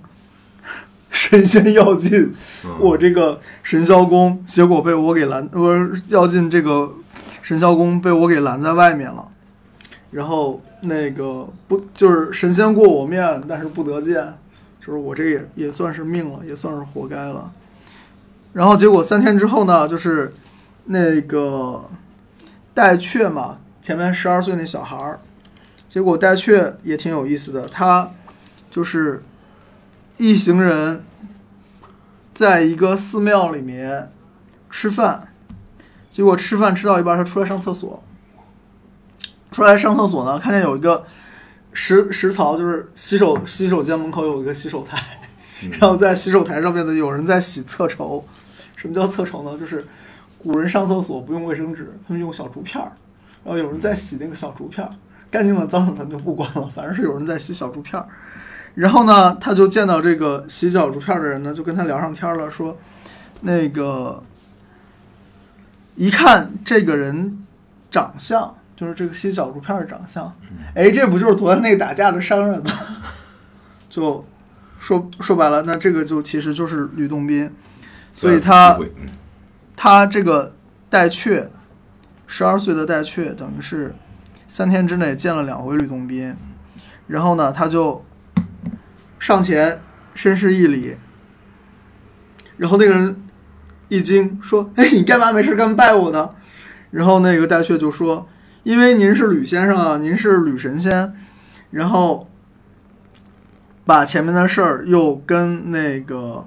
[1.09, 2.31] 神仙要进
[2.65, 6.93] 嗯我这个神霄宫，结果被我给拦，不是要进这个
[7.41, 9.27] 神霄宫，被我给拦在外面了。
[10.17, 14.33] 然后那个不就是神仙过我面，但是不得见，
[14.81, 17.53] 就是我这也也算是命了，也算是活该了。
[18.51, 20.33] 然后结果三天之后呢，就是
[20.85, 21.85] 那个
[22.73, 25.19] 戴雀嘛，前面十二岁那小孩儿，
[25.87, 28.09] 结果戴雀也挺有意思的，他
[28.71, 29.21] 就是
[30.17, 31.03] 一行人
[32.33, 34.11] 在一个寺庙里面
[34.71, 35.27] 吃饭，
[36.09, 38.03] 结果吃饭吃到一半，他出来上厕所。
[39.51, 41.05] 出来上厕所呢，看见有一个
[41.73, 44.97] 食食槽，就是洗手洗手间门口有一个洗手台，
[45.71, 48.25] 然后在洗手台上面呢有人在洗厕筹。
[48.75, 49.57] 什么叫厕筹呢？
[49.57, 49.83] 就是
[50.37, 52.91] 古人上厕所不用卫生纸，他们用小竹片儿，
[53.43, 54.89] 然后有人在洗那个小竹片儿，
[55.31, 58.07] 干净的脏的咱就不管了，反正是有人在洗小竹片儿。
[58.75, 62.77] 然后呢，他就见到这个洗小竹片儿的人呢，就跟他聊上天了，说
[63.41, 64.21] 那个
[65.95, 67.43] 一看这个人
[67.89, 70.33] 长相，就是这个吸小竹片儿的长相，
[70.73, 72.71] 哎，这不就是昨天那个打架的商人吗？
[73.89, 74.25] 就
[74.79, 77.51] 说说白了，那这个就其实就是吕洞宾，
[78.13, 79.09] 所以他嗯。
[79.79, 80.55] 他这个
[80.89, 81.51] 戴雀，
[82.25, 83.93] 十二岁的戴雀，等于是
[84.47, 86.35] 三天之内见了两回吕洞宾，
[87.05, 88.03] 然后呢，他就
[89.19, 89.79] 上前
[90.15, 90.97] 深施一礼，
[92.57, 93.23] 然后那个人
[93.87, 96.31] 一惊说：“哎，你干嘛没事干拜我呢？”
[96.89, 98.27] 然后那个戴雀就说
[98.67, 101.13] ：“因为您是吕先生啊，您是吕神仙。”
[101.71, 102.29] 然后
[103.85, 106.45] 把前面的事儿又跟那个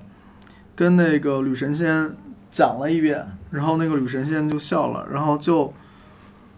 [0.77, 2.15] 跟那个吕神仙
[2.51, 5.73] 讲了一遍，然后那个吕神仙就笑了，然后就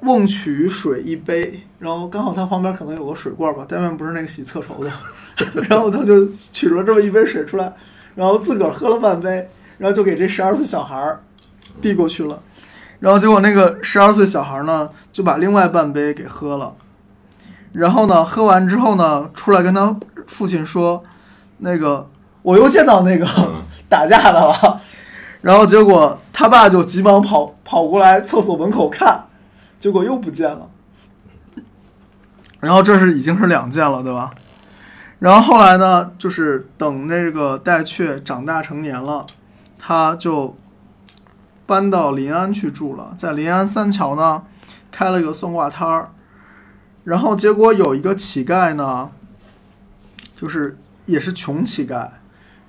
[0.01, 4.91] 瓮取水一杯，然后刚好他旁边可能有个水罐吧，但愿不是那个洗厕筹的，
[5.69, 7.73] 然后他就取了这么一杯水出来，
[8.17, 9.49] 然后自个儿喝了半杯，
[9.79, 11.23] 然后就给这十二岁小孩儿
[11.81, 12.43] 递过去了，
[13.03, 16.77] 然后结果那个十二岁小孩呢就把另外半杯给喝了，
[17.73, 19.97] 然后呢喝完之后呢出来跟他
[20.29, 21.03] 父亲说，
[21.59, 22.09] 那个
[22.43, 24.81] 我又见到那个嗯 打架的了。
[25.41, 29.25] 然后结果他爸就急忙跑跑过来厕所门口看，
[29.81, 30.69] 结果又不见了。
[32.61, 34.31] 然后这是已经是两件了，对吧？
[35.19, 39.27] 然后后来呢，就是等那个戴雀长大成年了，
[39.77, 40.57] 他就
[41.73, 44.45] 搬到临安去住了，在临安三桥呢
[44.91, 46.11] 开了个算卦摊儿。
[47.05, 49.11] 然后结果有一个乞丐呢，
[50.37, 52.11] 就是也是穷乞丐，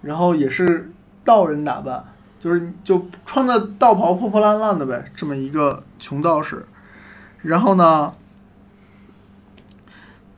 [0.02, 0.94] 然后也是
[1.26, 2.06] 道人打扮，
[2.40, 6.66] 就是就穿的道袍破破烂烂的呗，这么一个穷道士。
[7.42, 8.14] 然后呢，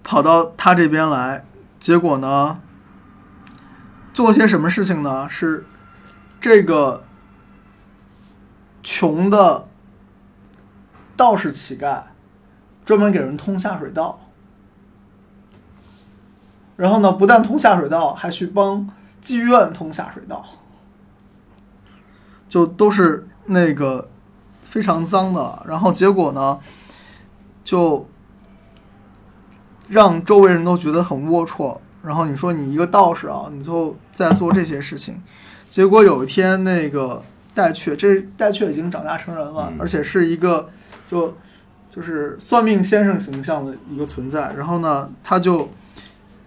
[0.04, 1.46] 跑到他这边来，
[1.80, 2.60] 结果呢，
[4.12, 5.30] 做些什么事情呢？
[5.30, 5.68] 是
[6.42, 7.05] 这个
[8.86, 9.68] 穷的
[11.18, 12.04] 道士乞丐，
[12.86, 14.22] 专门给人通下水道。
[16.78, 18.88] 然后呢，不但通下水道，还去帮
[19.22, 20.46] 妓院通下水道，
[22.48, 24.10] 就都是那个
[24.64, 25.66] 非常脏的。
[25.68, 26.60] 然后结果呢，
[27.64, 28.08] 就
[29.88, 31.80] 让周围人都觉得很龌龊。
[32.04, 35.24] 然后你说你一个道士啊，你就在做这些事情，
[35.72, 37.24] 结果有一天那个
[37.56, 40.70] 戴雀，这戴雀已经长大成人了，嗯而且是一个
[41.08, 41.36] 就
[41.90, 44.54] 就是算命先生形象的一个存在。
[44.58, 45.72] 然后呢，他就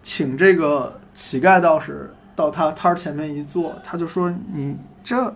[0.03, 5.35] 请这个乞丐道士到他摊儿前面一坐，他就说：“你这，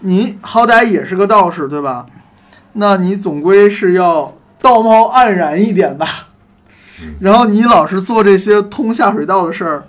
[0.00, 2.06] 你好歹也是个道士对吧？
[2.74, 6.28] 那你总归是要道貌岸然一点吧。
[7.20, 9.84] 然后你老是做这些通下水道的事儿，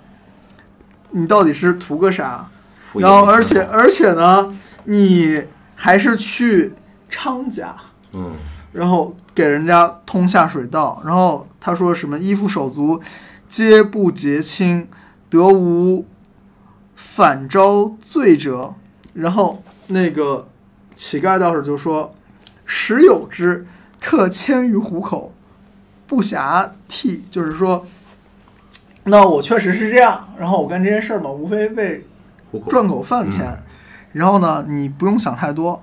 [1.10, 2.48] 你到底是图个啥？
[2.94, 4.54] 然后而且而且呢，
[4.88, 5.42] 你
[5.74, 6.74] 还是去
[7.08, 7.74] 昌家。”
[8.12, 8.32] 嗯
[8.70, 13.00] 然后给人家通下水道，然后他说什么衣服手足
[13.48, 14.86] 皆不洁清，
[15.30, 16.04] 得无
[16.94, 18.74] 反招罪者。
[19.14, 20.48] 然后那个
[20.94, 22.14] 乞丐道士就说
[22.66, 23.66] ：“时有之，
[23.98, 25.32] 特迁于虎口，
[26.06, 27.86] 不暇替。”就是说，
[29.04, 32.06] 那我确实是这样，然后我干这些事儿嘛，无非为
[32.68, 33.58] 赚口饭钱。
[34.12, 35.82] 然后呢，你不用想太多。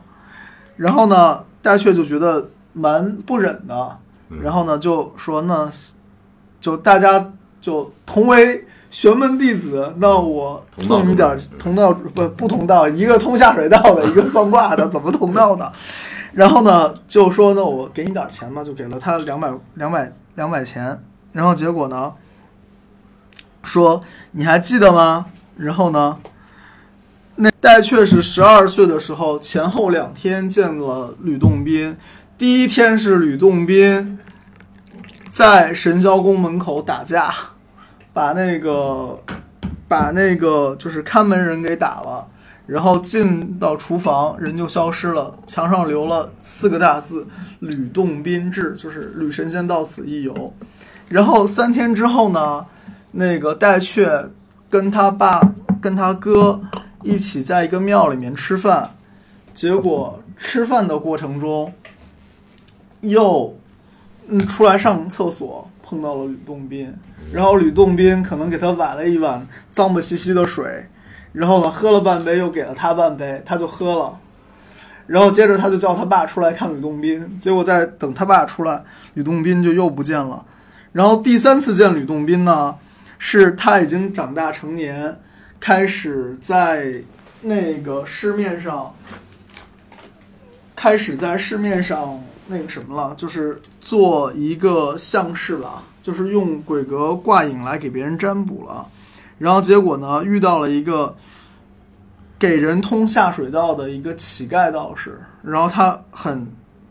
[0.78, 3.98] 然后呢，戴雀就觉得蛮不忍的，
[4.30, 5.70] 嗯然后呢就说那
[6.60, 15.72] 就大家就同为玄门弟子，那我送你点儿同道不不同道，一个通下水道的，一个算卦的，怎么同道呢？
[16.34, 21.02] 然后呢就说那我给你点儿钱吧，就给了他两百两百两百钱。
[21.32, 22.14] 然后结果呢
[23.64, 25.28] 说你还记得吗？
[25.56, 26.18] 然后呢？
[27.38, 31.98] 那戴雀是十二岁的时候，前后两天见了吕洞宾。
[32.38, 34.18] 第一天是吕洞宾
[35.30, 37.34] 在神霄宫门口打架，
[38.14, 39.20] 把那个
[39.88, 42.26] 把那个就是看门人给打了，
[42.68, 47.28] 然后进到厨房，人就消失了，墙上留了四个大字
[47.60, 50.54] “吕洞宾至”，就是吕神仙到此一游。
[51.10, 52.66] 然后三天之后呢，
[53.12, 54.30] 那个戴雀
[54.70, 55.42] 跟他爸
[55.82, 56.62] 跟他哥
[57.06, 58.90] 一起在一个庙里面吃饭，
[59.54, 61.72] 结果吃饭的过程中，
[63.02, 63.56] 又
[64.28, 66.92] 嗯出来上厕所碰到了吕洞宾，
[67.32, 70.88] 然后吕洞宾可能给他崴了一碗脏不兮兮的水，
[71.32, 74.20] 然后呢喝了半杯，又给了他半杯，他就喝了。
[75.06, 80.44] 然后接着他就叫他爸出来看吕洞宾，结果在等他爸出来，吕洞宾就又不见了。
[80.94, 82.76] 然后第三次见吕洞宾呢，
[83.20, 85.20] 是他已经长大成年，
[85.60, 87.02] 开始在
[87.42, 88.96] 那个市面上，
[90.76, 98.88] 开始在市面上那个什么了，就是做一个相士了，就是用鬼格挂影来给别人占卜了。
[99.38, 101.16] 然后结果呢，遇到了一个
[102.38, 106.48] 给人通下水道的一个乞丐道士，然后他很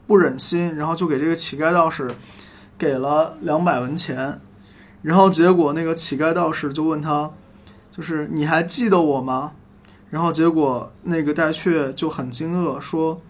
[0.06, 2.10] 不忍心，然后就给这个乞丐道士
[2.76, 4.40] 给了两百文钱。
[5.02, 7.30] 然后结果那个乞丐道士就问他，
[7.96, 9.52] 就是你还记得我吗？
[10.10, 13.20] 然后结果那个戴雀就很惊愕说，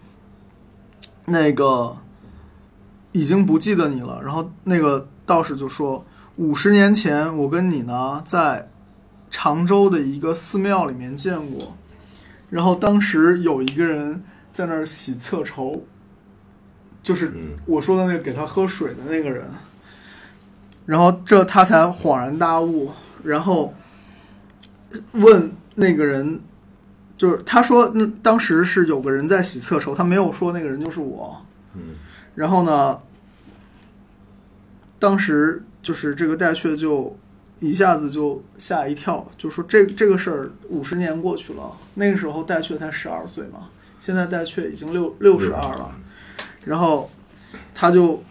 [1.25, 1.97] 那个
[3.11, 4.21] 已经不记得你了。
[4.23, 6.05] 然后那个道士就说，
[6.37, 8.69] 五十年前我跟你呢在
[9.29, 11.75] 常州的一个寺庙里面见过，
[12.49, 15.83] 然后当时有一个人在那儿洗侧筹，
[17.03, 17.31] 就是
[17.65, 19.45] 我说的那个给他喝水的那个人。
[20.85, 22.91] 然后这他才恍然大悟，
[23.23, 23.73] 然后
[25.13, 26.39] 问那个人，
[27.17, 31.45] 就是他说，那当时是有个人在洗厕筹，他没有说那个人就是我。
[31.73, 31.95] 嗯
[32.35, 32.99] 然后呢，
[34.99, 37.17] 当时就是这个戴雀就
[37.61, 45.95] 一下子就吓一跳，就说这这个事儿五十年过去了，那个时候戴雀才十二岁嘛，现在戴雀已经六六十二了，
[46.65, 47.09] 然后
[47.73, 48.21] 他就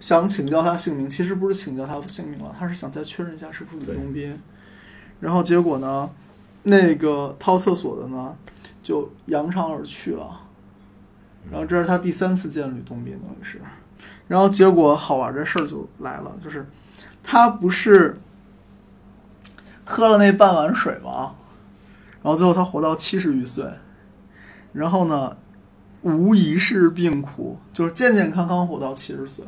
[0.00, 4.40] 想请教他姓名，其实不是请教他姓名了，他是想再确认一下是不是吕洞宾。
[5.20, 6.10] 然后结果呢，
[6.62, 8.36] 那个掏厕所的呢
[8.82, 10.40] 就扬长而去了。
[11.50, 13.60] 然后这是他第三次见吕洞宾，等于是。
[14.26, 16.68] 然后结果好玩的事儿就来了，就是
[17.22, 18.18] 他不是
[19.84, 21.34] 喝了那半碗水吗？
[22.22, 23.64] 然后最后他活到七十余岁，
[24.72, 25.36] 然后呢，
[26.02, 29.46] 无疑是病苦，就是健健康康活到七十岁。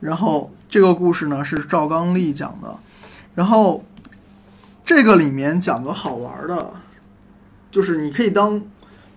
[0.00, 2.78] 然后这个故事呢是赵刚利讲的，
[3.34, 3.84] 然后
[4.88, 6.72] 这个里面讲个好玩的，
[7.70, 8.62] 就是你可以当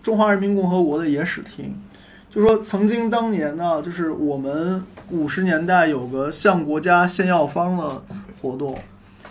[0.03, 1.81] 中华人民共和国的野史听。
[2.29, 8.03] 就说曾经当年呢，就是我们五十年代有个向国家献药方的
[8.41, 8.77] 活动，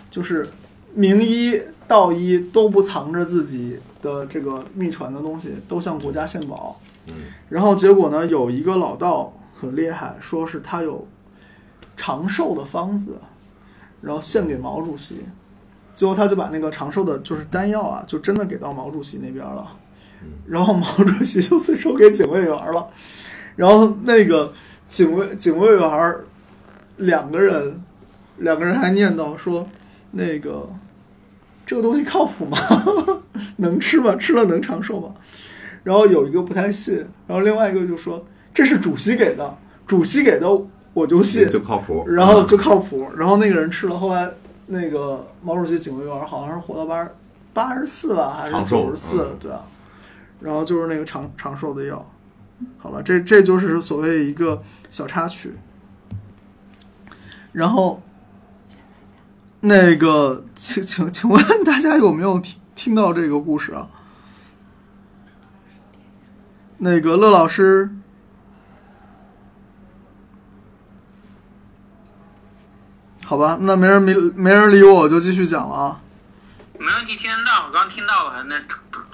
[0.09, 0.49] 就是
[0.95, 6.81] 名医、道医都不藏着自己的这个秘传的东西，都向国家献宝。
[7.09, 7.13] 嗯
[7.49, 11.07] 然后结果呢，有一个老道很厉害，说是他有
[11.95, 13.17] 长寿的方子，
[14.01, 15.19] 然后献给毛主席。
[15.93, 19.77] 最后他就把那个长寿的，就是丹药啊，就真的给到毛主席那边了。
[20.45, 22.87] 然后毛主席就随手给警卫员了，
[23.55, 24.53] 然后那个
[24.87, 26.15] 警卫警卫员
[26.97, 27.81] 两个人，
[28.37, 29.67] 两个人还念叨说，
[30.11, 30.69] 那个
[31.65, 32.57] 这个东西靠谱吗？
[33.57, 34.15] 能吃吗？
[34.15, 35.13] 吃了能长寿吗？
[35.83, 38.23] 然后有一个不太信，然后另外一个就说
[38.53, 40.47] 这是主席给的，主席给的
[40.93, 42.05] 我就信，就靠谱。
[42.07, 43.07] 然后就靠谱。
[43.17, 44.29] 然后那个人吃了，后来
[44.73, 47.11] 那个毛主席警卫员好像是活到八十
[47.53, 49.37] 八十四吧，还是九十四嗯？
[49.37, 49.63] 对啊。
[50.39, 52.09] 然后就是那个长长寿的药。
[52.77, 55.55] 好了，这这就是所谓一个小插曲。
[57.51, 58.01] 然后，
[59.59, 63.89] 那个，请请请问大家有没有听听到这个故事啊？
[66.77, 67.93] 那个乐老师，
[73.31, 76.01] 好吧，那没人没没人理我，我就继续讲了啊。
[76.77, 78.43] 没问题，听得到，我刚听到了。
[78.43, 78.59] 那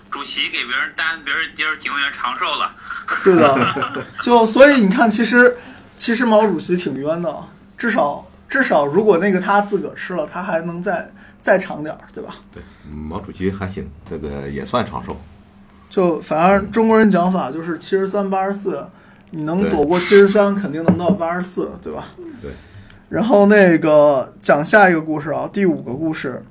[0.09, 2.71] 主席给别人担，别人别人警卫员长寿了。
[3.23, 5.55] 对的，就所以你看，其实
[5.95, 7.31] 其实毛主席挺冤的，
[7.77, 12.33] 至少至少如果那个他自个儿吃了，他还能再再长点儿，对吧？
[12.51, 15.15] 对，嗯毛主席还行，这个也算长寿。
[15.91, 18.83] 就反正中国人讲法就是七十三八十四，
[19.29, 22.05] 你能躲过七十三，肯定能到八十四，对吧？
[22.41, 22.49] 对。
[23.09, 26.43] 然后那个讲下一个故事啊，第五个故事，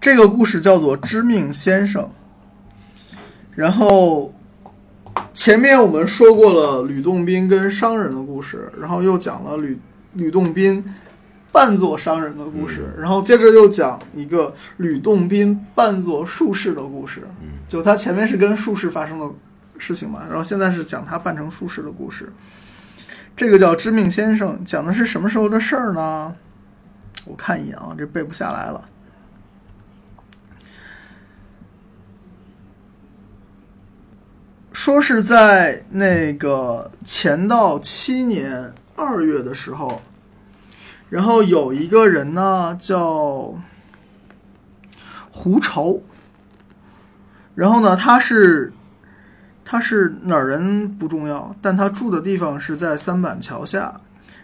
[0.00, 2.02] 这个故事叫做《知命先生》。
[3.54, 4.34] 然后
[5.34, 9.78] 前面我们说过了吕洞宾跟商人的故事，然后又讲了吕
[10.14, 10.84] 吕洞宾
[11.52, 17.22] 扮作商人的故事，然后接着又讲一个吕洞宾扮作术士的故事。
[17.42, 19.26] 嗯就他前面是跟术士发生的
[19.78, 22.32] 事情嘛，然后现在是讲他扮成术士的故事。
[23.34, 26.36] 这个叫知命先生，讲的是什么时候的事儿呢？
[27.24, 28.88] 我看一眼啊，这背不下来了。
[34.72, 40.02] 说是在那个乾道七年二月的时候，
[41.08, 43.54] 然后有一个人呢叫
[45.30, 46.02] 胡愁，
[47.54, 48.72] 然后呢他是
[49.64, 54.00] 他是哪儿人不重要，但他住的地方是在三板桥下。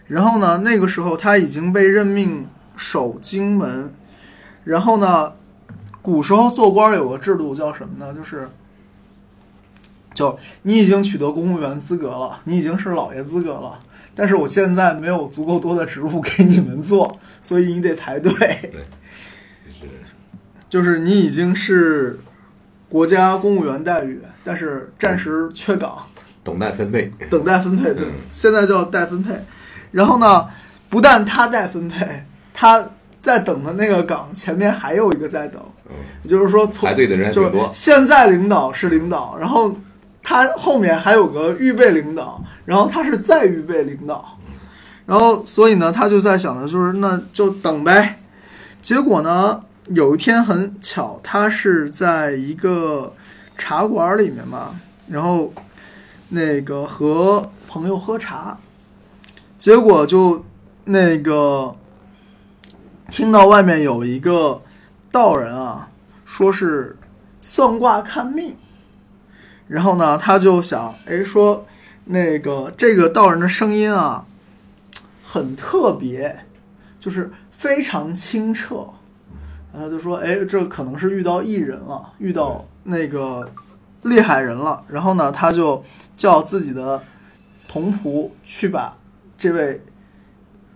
[0.07, 3.93] 然后呢，那个时候他已经被任命守荆门。
[4.63, 5.33] 然后呢，
[6.01, 8.13] 古时候做官有个制度叫什么呢？
[8.13, 8.47] 就是，
[10.13, 13.79] 就你已经取得公务员资格了，你已经是老爷资格了，
[14.13, 18.31] 但是我现在没有足够多的职务给你们做，所以你得排队。
[19.63, 19.91] 就是
[20.69, 22.19] 就是你已经是
[22.87, 25.95] 国家公务员待遇，但是暂时缺岗，
[26.43, 27.11] 等待分配。
[27.29, 27.93] 等待分配。
[27.93, 29.39] 对嗯，现在叫待分配。
[29.91, 30.47] 然后呢，
[30.89, 32.83] 不但他待分配，他
[33.21, 35.93] 在等的那个岗前面还有一个在等，嗯，
[36.23, 37.69] 也就是说从排队的人还就是挺多。
[37.71, 39.77] 现在领导是领导，然后
[40.23, 44.35] 他后面还有个预备领导，然后他是再预备领导，
[45.05, 48.19] 然后所以呢，他就在想的就是那就等呗。
[48.81, 53.13] 结果呢，有一天很巧，他是在一个
[53.59, 55.53] 茶馆里面嘛，然后
[56.29, 58.57] 那个和朋友喝茶，
[59.57, 60.43] 结果就
[60.85, 61.75] 那个
[63.11, 64.61] 听到外面有一个
[65.11, 65.89] 道人啊，
[66.25, 66.97] 说是
[67.41, 68.55] 算卦看命，
[69.67, 71.65] 然后呢，他就想，哎，说
[72.05, 74.25] 那个这个道人的声音啊，
[75.23, 76.45] 很特别，
[76.99, 78.87] 就是非常清澈，
[79.73, 83.49] 然后就说，哎，这可能是遇到艺人了，遇到那个
[84.01, 85.83] 厉害人了，然后呢，他就
[86.17, 87.01] 叫自己的
[87.67, 88.97] 童仆去把
[89.37, 89.81] 这位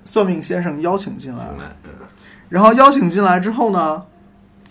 [0.03, 1.45] 算命先生邀请进来
[2.49, 4.05] 然后邀请进来之后呢，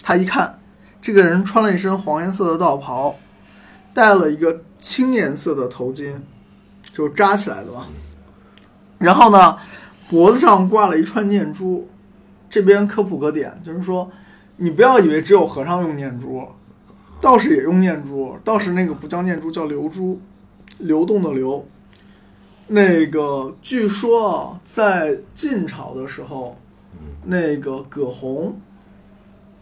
[0.02, 0.58] 他一看，
[1.00, 3.16] 这个人穿了一身黄颜色的道袍，
[3.92, 6.20] 戴了一个青颜色的头巾，
[6.84, 7.86] 就是扎起来的吧。
[8.98, 9.58] 然后呢，
[10.08, 11.88] 脖子上挂了一串念珠。
[12.48, 14.12] 这边科普个点，就是说，
[14.58, 16.46] 你不要以为只有和尚用念珠，
[17.22, 18.36] 道士也用念珠。
[18.44, 20.20] 道士那个不叫念珠，叫流珠，
[20.78, 21.64] 流动的流。
[22.66, 26.56] 那个据说啊，在晋朝的时候，
[27.24, 28.60] 那个葛洪，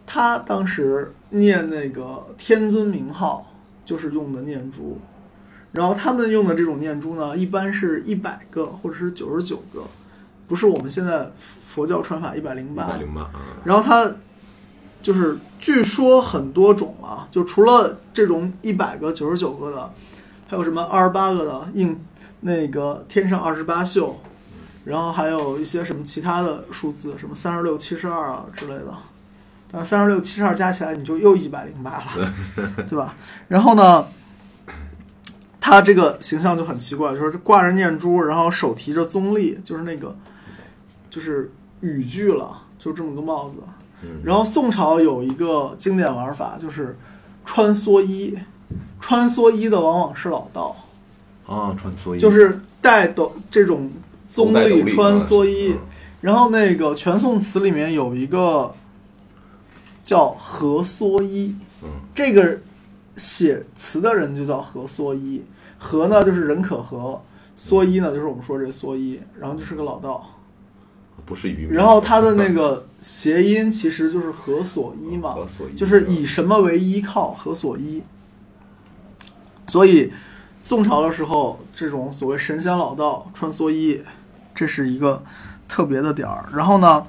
[0.06, 3.52] 他当时念那个天尊名号，
[3.84, 4.98] 就是用的念珠。
[5.72, 9.84] 然后他们用的这种念珠呢，一般是一百个或者是九十九个，
[10.48, 11.30] 不是我们现在
[11.66, 12.86] 佛教传法一百零一八。
[12.86, 14.12] 百零八啊，然后它
[15.02, 19.92] 就是据说很多种啊，就除了这种一百个、九十九个的，
[20.48, 21.98] 还有什么二十八个的应
[22.40, 24.16] 那个天上二十八宿，
[24.84, 28.94] 然后还有一些什么其他的数字，什么三十六、七十二啊之类的。
[29.72, 32.32] 但是三十六、七十二加起来你就又一百零八了，
[32.88, 33.14] 对吧？
[33.46, 34.06] 然后呢，
[35.60, 40.16] 他这个形象就很奇怪，就是挂着念珠，然后手提着棕榈，就是那个
[41.08, 43.58] 就是雨具了，就这么个帽子。
[44.02, 46.96] 嗯然后宋朝有一个经典玩法，就是
[47.44, 48.38] 穿蓑衣，
[49.00, 50.76] 穿蓑衣的往往是老道，
[51.46, 53.90] 啊，穿蓑衣就是带斗这种
[54.26, 55.78] 棕榈穿蓑衣嗯。
[56.20, 58.74] 然后那个全宋词里面有一个
[60.04, 62.58] 叫何蓑衣，嗯这个
[63.16, 65.42] 写词的人就叫何蓑衣。
[65.78, 67.18] 何呢就是人可和，
[67.56, 70.26] 蓑衣呢就是我们说这蓑衣，然后就是个老道。
[71.24, 78.02] 不是然后它的那个谐音其实就是何所依嘛，何所依就是以什么为依靠，何所依。
[79.66, 80.12] 所以
[80.58, 84.02] 宋朝的时候，这种所谓神仙老道穿蓑衣，
[84.54, 85.22] 这是一个
[85.68, 86.46] 特别的点儿。
[86.52, 87.06] 然后呢，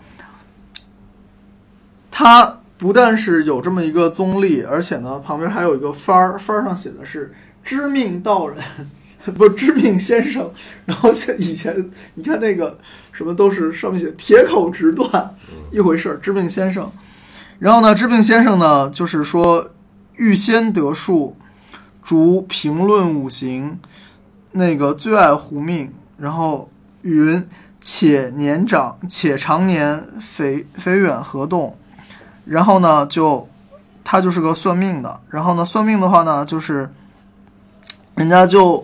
[2.10, 7.34] 它不但是有这么一个宗立，而且呢旁边还有一个幡儿，幡儿上写的是
[7.64, 8.58] “知命道人”，
[9.36, 10.52] 不是“知命先生”。
[10.86, 12.78] 然后像以前你看那个
[13.12, 15.36] 什么都是上面写“铁口直断”
[15.72, 16.92] 一回事儿，“知命先生”。
[17.60, 19.70] 然后呢，知命先生呢，就是说
[20.16, 21.38] 预先得数，
[22.02, 23.80] 逐评论五行，
[24.54, 26.72] 那个最爱胡命，然后
[27.04, 27.48] 云
[27.80, 31.78] 且年长且常年肥肥远何动，
[32.46, 33.48] 然后呢就
[34.04, 36.92] 他就是个算命的，然后呢算命的话呢就是
[38.16, 38.84] 人家就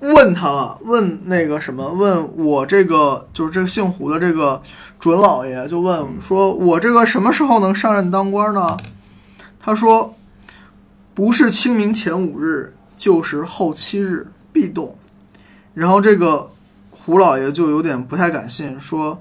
[0.00, 4.62] 问他了，问那个什么，问我这个就是这个姓胡的这个
[5.00, 8.76] 准老爷就问说，我这个什么时候能上任当官呢？
[9.60, 10.14] 他说，
[11.14, 14.96] 不是清明前五日，就是后七日必动。
[15.74, 16.50] 然后这个
[16.90, 19.20] 胡老爷就有点不太敢信，说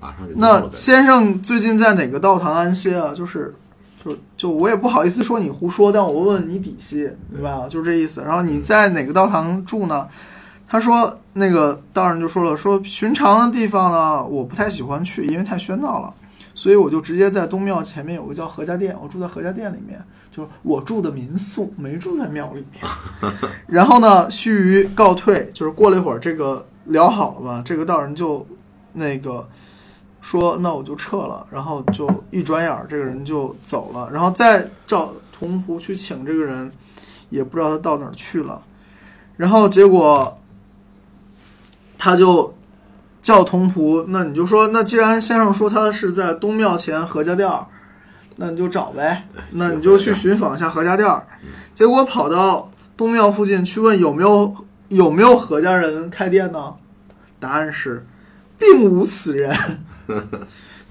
[0.00, 3.12] 马上就那先生最近在哪个道堂安歇啊？
[3.14, 3.54] 就是，
[4.04, 7.66] 就就我也不好意思说你胡说，但我问问你底细，明白吧？
[7.68, 8.20] 就是这意思。
[8.20, 10.06] 然后你在哪个道堂住呢？
[10.66, 16.12] 他说那个道人就说了，说寻常的地方呢，我不太喜欢去，因为太喧闹了，
[16.52, 20.02] 所以我就直接在东庙前面有个叫何家店，我住在何家店里面，
[20.32, 22.82] 就是我住的民宿，没住在庙里面。
[23.68, 28.44] 然后呢，须臾告退，就是过了一会儿，这个聊好了吧，这个道人就
[28.94, 29.46] 那个
[30.24, 36.72] 说那我就撤了，然后就一转眼这个人就走了，然后再找童仆去请这个人，
[37.28, 38.62] 也不知道他到哪儿去了，
[39.36, 40.38] 然后结果
[41.98, 42.54] 他就
[43.20, 47.66] 叫童仆，那你就说，那既然先生说他是在东庙前何家店儿，
[48.36, 51.26] 那你就找呗，那你就去寻访一下何家店儿，
[51.74, 54.56] 结果跑到东庙附近去问有没有
[54.88, 56.76] 有没有何家人开店呢？
[57.38, 58.06] 答案是
[58.56, 59.54] 并无此人。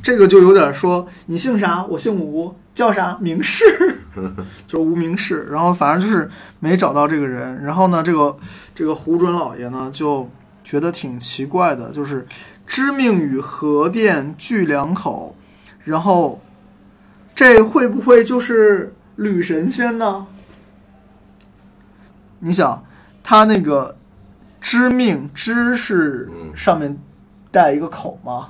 [0.01, 3.63] 这个就有点说你姓啥，我姓吴，叫啥名士，
[4.67, 5.47] 就是无名氏。
[5.49, 7.63] 然后反正就是没找到这个人。
[7.63, 8.35] 然后呢，这个
[8.75, 10.29] 这个胡准老爷呢就
[10.63, 12.27] 觉得挺奇怪的，就是
[12.67, 15.35] 知命与何殿聚两口，
[15.83, 16.41] 然后
[17.33, 20.27] 这会不会就是吕神仙呢？
[22.39, 22.83] 你想，
[23.23, 23.95] 他那个
[24.59, 26.97] 知命知是嗯上面
[27.51, 28.49] 带一个口吗？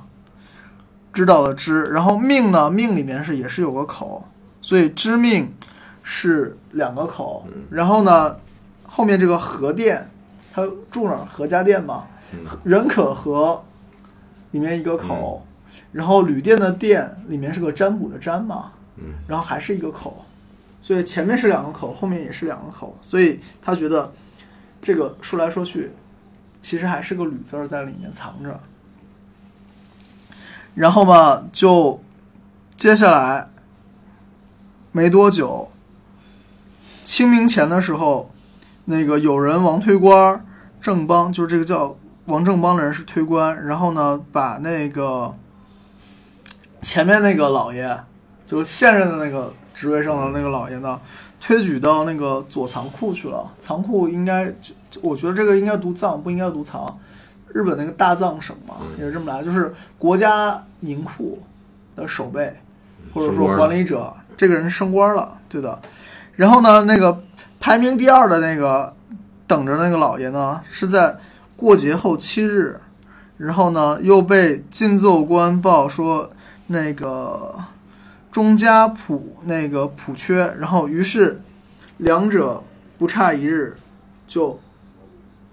[1.14, 4.26] 知道的知，然后命呢，命里面是也是有个口，
[4.60, 5.54] 所以知命
[6.02, 7.46] 是两个口。
[7.70, 8.36] 然后呢，
[8.84, 10.10] 后面这个和店，
[10.52, 11.24] 他住哪儿？
[11.24, 13.62] 何家店嘛，嗯人可和
[14.50, 15.46] 里面一个口，
[15.92, 20.24] 然后旅店的店里面是个占卜的占嘛，嗯然后还是一个口，
[20.82, 24.12] 所以前面是两个口，后面也是两个口，所以他觉得
[24.82, 25.92] 这个说来说去，
[26.60, 28.58] 其实还是个吕字儿在里面藏着。
[30.74, 32.00] 然后吧，就
[32.76, 33.48] 接下来
[34.90, 35.70] 没多久，
[37.04, 38.30] 清明前的时候，
[38.86, 40.44] 那个有人王推官
[40.80, 41.96] 郑邦，就是这个叫
[42.26, 45.34] 王正邦的人是推官，然后呢，把那个
[46.82, 47.98] 前面那个老爷，
[48.46, 51.00] 就是现任的那个职位上的那个老爷呢，
[51.40, 53.52] 推举到那个左藏库去了。
[53.60, 54.52] 藏库应该，
[55.02, 56.98] 我觉得这个应该读藏，不应该读藏。
[57.54, 61.40] 日本那个大藏省嘛，也是这么来，就是国家银库
[61.94, 62.54] 的守备，
[63.14, 64.12] 或者说管理者。
[64.36, 65.80] 这个人升官了，对的。
[66.34, 67.22] 然后呢，那个
[67.60, 68.92] 排名第二的那个
[69.46, 71.16] 等着那个老爷呢，是在
[71.54, 72.80] 过节后七日，
[73.36, 76.28] 然后呢又被进奏官报说
[76.66, 77.54] 那个
[78.32, 81.40] 中家普那个普缺，然后于是
[81.98, 82.60] 两者
[82.98, 83.76] 不差一日，
[84.26, 84.58] 就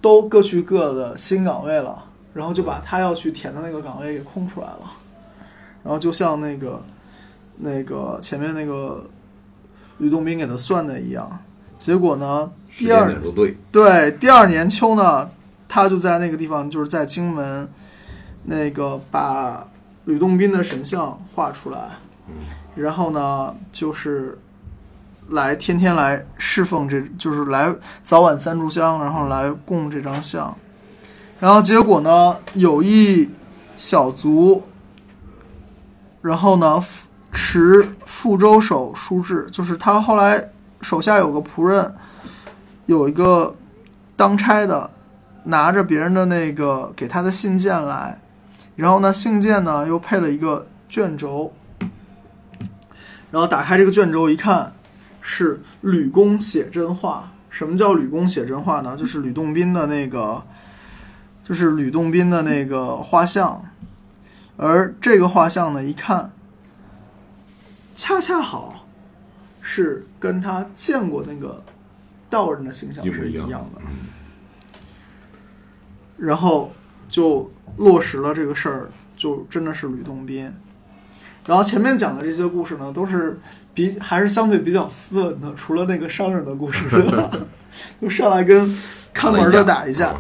[0.02, 4.91] 都各去各的新岗位了，然后就把他要去填的那个岗位给空出来了，
[5.84, 6.82] 然后就像那个
[7.58, 9.06] 那个前面那个
[9.99, 11.39] 吕洞宾给他算的一样，
[11.78, 15.30] 结果呢，第二点都对，对，第二年秋呢，
[15.70, 17.70] 他就在那个地方，就是在荆门，
[18.45, 19.68] 那个把
[20.06, 21.91] 吕洞宾的神像画出来，
[22.76, 24.39] 然后呢，就是
[25.32, 27.73] 来天天来侍奉这，就是来
[28.03, 30.55] 早晚三炷香，然后来供这张像，
[31.39, 33.29] 然后结果呢，有一
[33.75, 34.63] 小卒，
[36.21, 36.82] 然后呢，
[37.32, 40.49] 持富州守书制，就是他后来
[40.82, 41.93] 手下有个仆人。
[42.88, 43.55] 有一个
[44.17, 44.89] 当差的
[45.45, 48.19] 拿着别人的那个给他的信件来，
[48.75, 51.53] 然后呢，信件呢又配了一个卷轴，
[53.29, 54.73] 然后打开这个卷轴一看，
[55.22, 57.32] 是吕公写真画。
[57.49, 58.95] 什么叫吕公写真画呢？
[58.95, 60.41] 就是吕洞宾的那个，
[61.43, 63.65] 就是吕洞宾的那个画像，
[64.55, 66.32] 而这个画像呢，一看，
[67.93, 68.88] 恰恰好
[69.59, 71.61] 是跟他见过那个
[72.30, 73.82] 道人的形象是一样的，
[76.17, 76.72] 然后
[77.09, 80.49] 就落实了这个事儿，就真的是吕洞宾。
[81.45, 83.41] 然后前面讲的这些故事呢，都是
[83.74, 86.86] 比还是相对比较斯文的，除了那个商人的故事，
[88.01, 88.69] 就上来跟
[89.13, 90.15] 看门的打一架。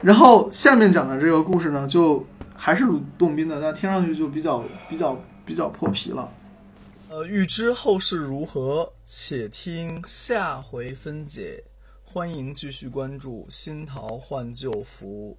[0.00, 2.24] 然后下面讲的这个故事呢，就
[2.54, 6.30] 还是鲁洞宾的，但听上去就比较比较比较破皮了。
[7.08, 11.64] 呃，欲知后事如何，且听下回分解。
[12.04, 15.36] 欢迎继续关注新桃换旧符。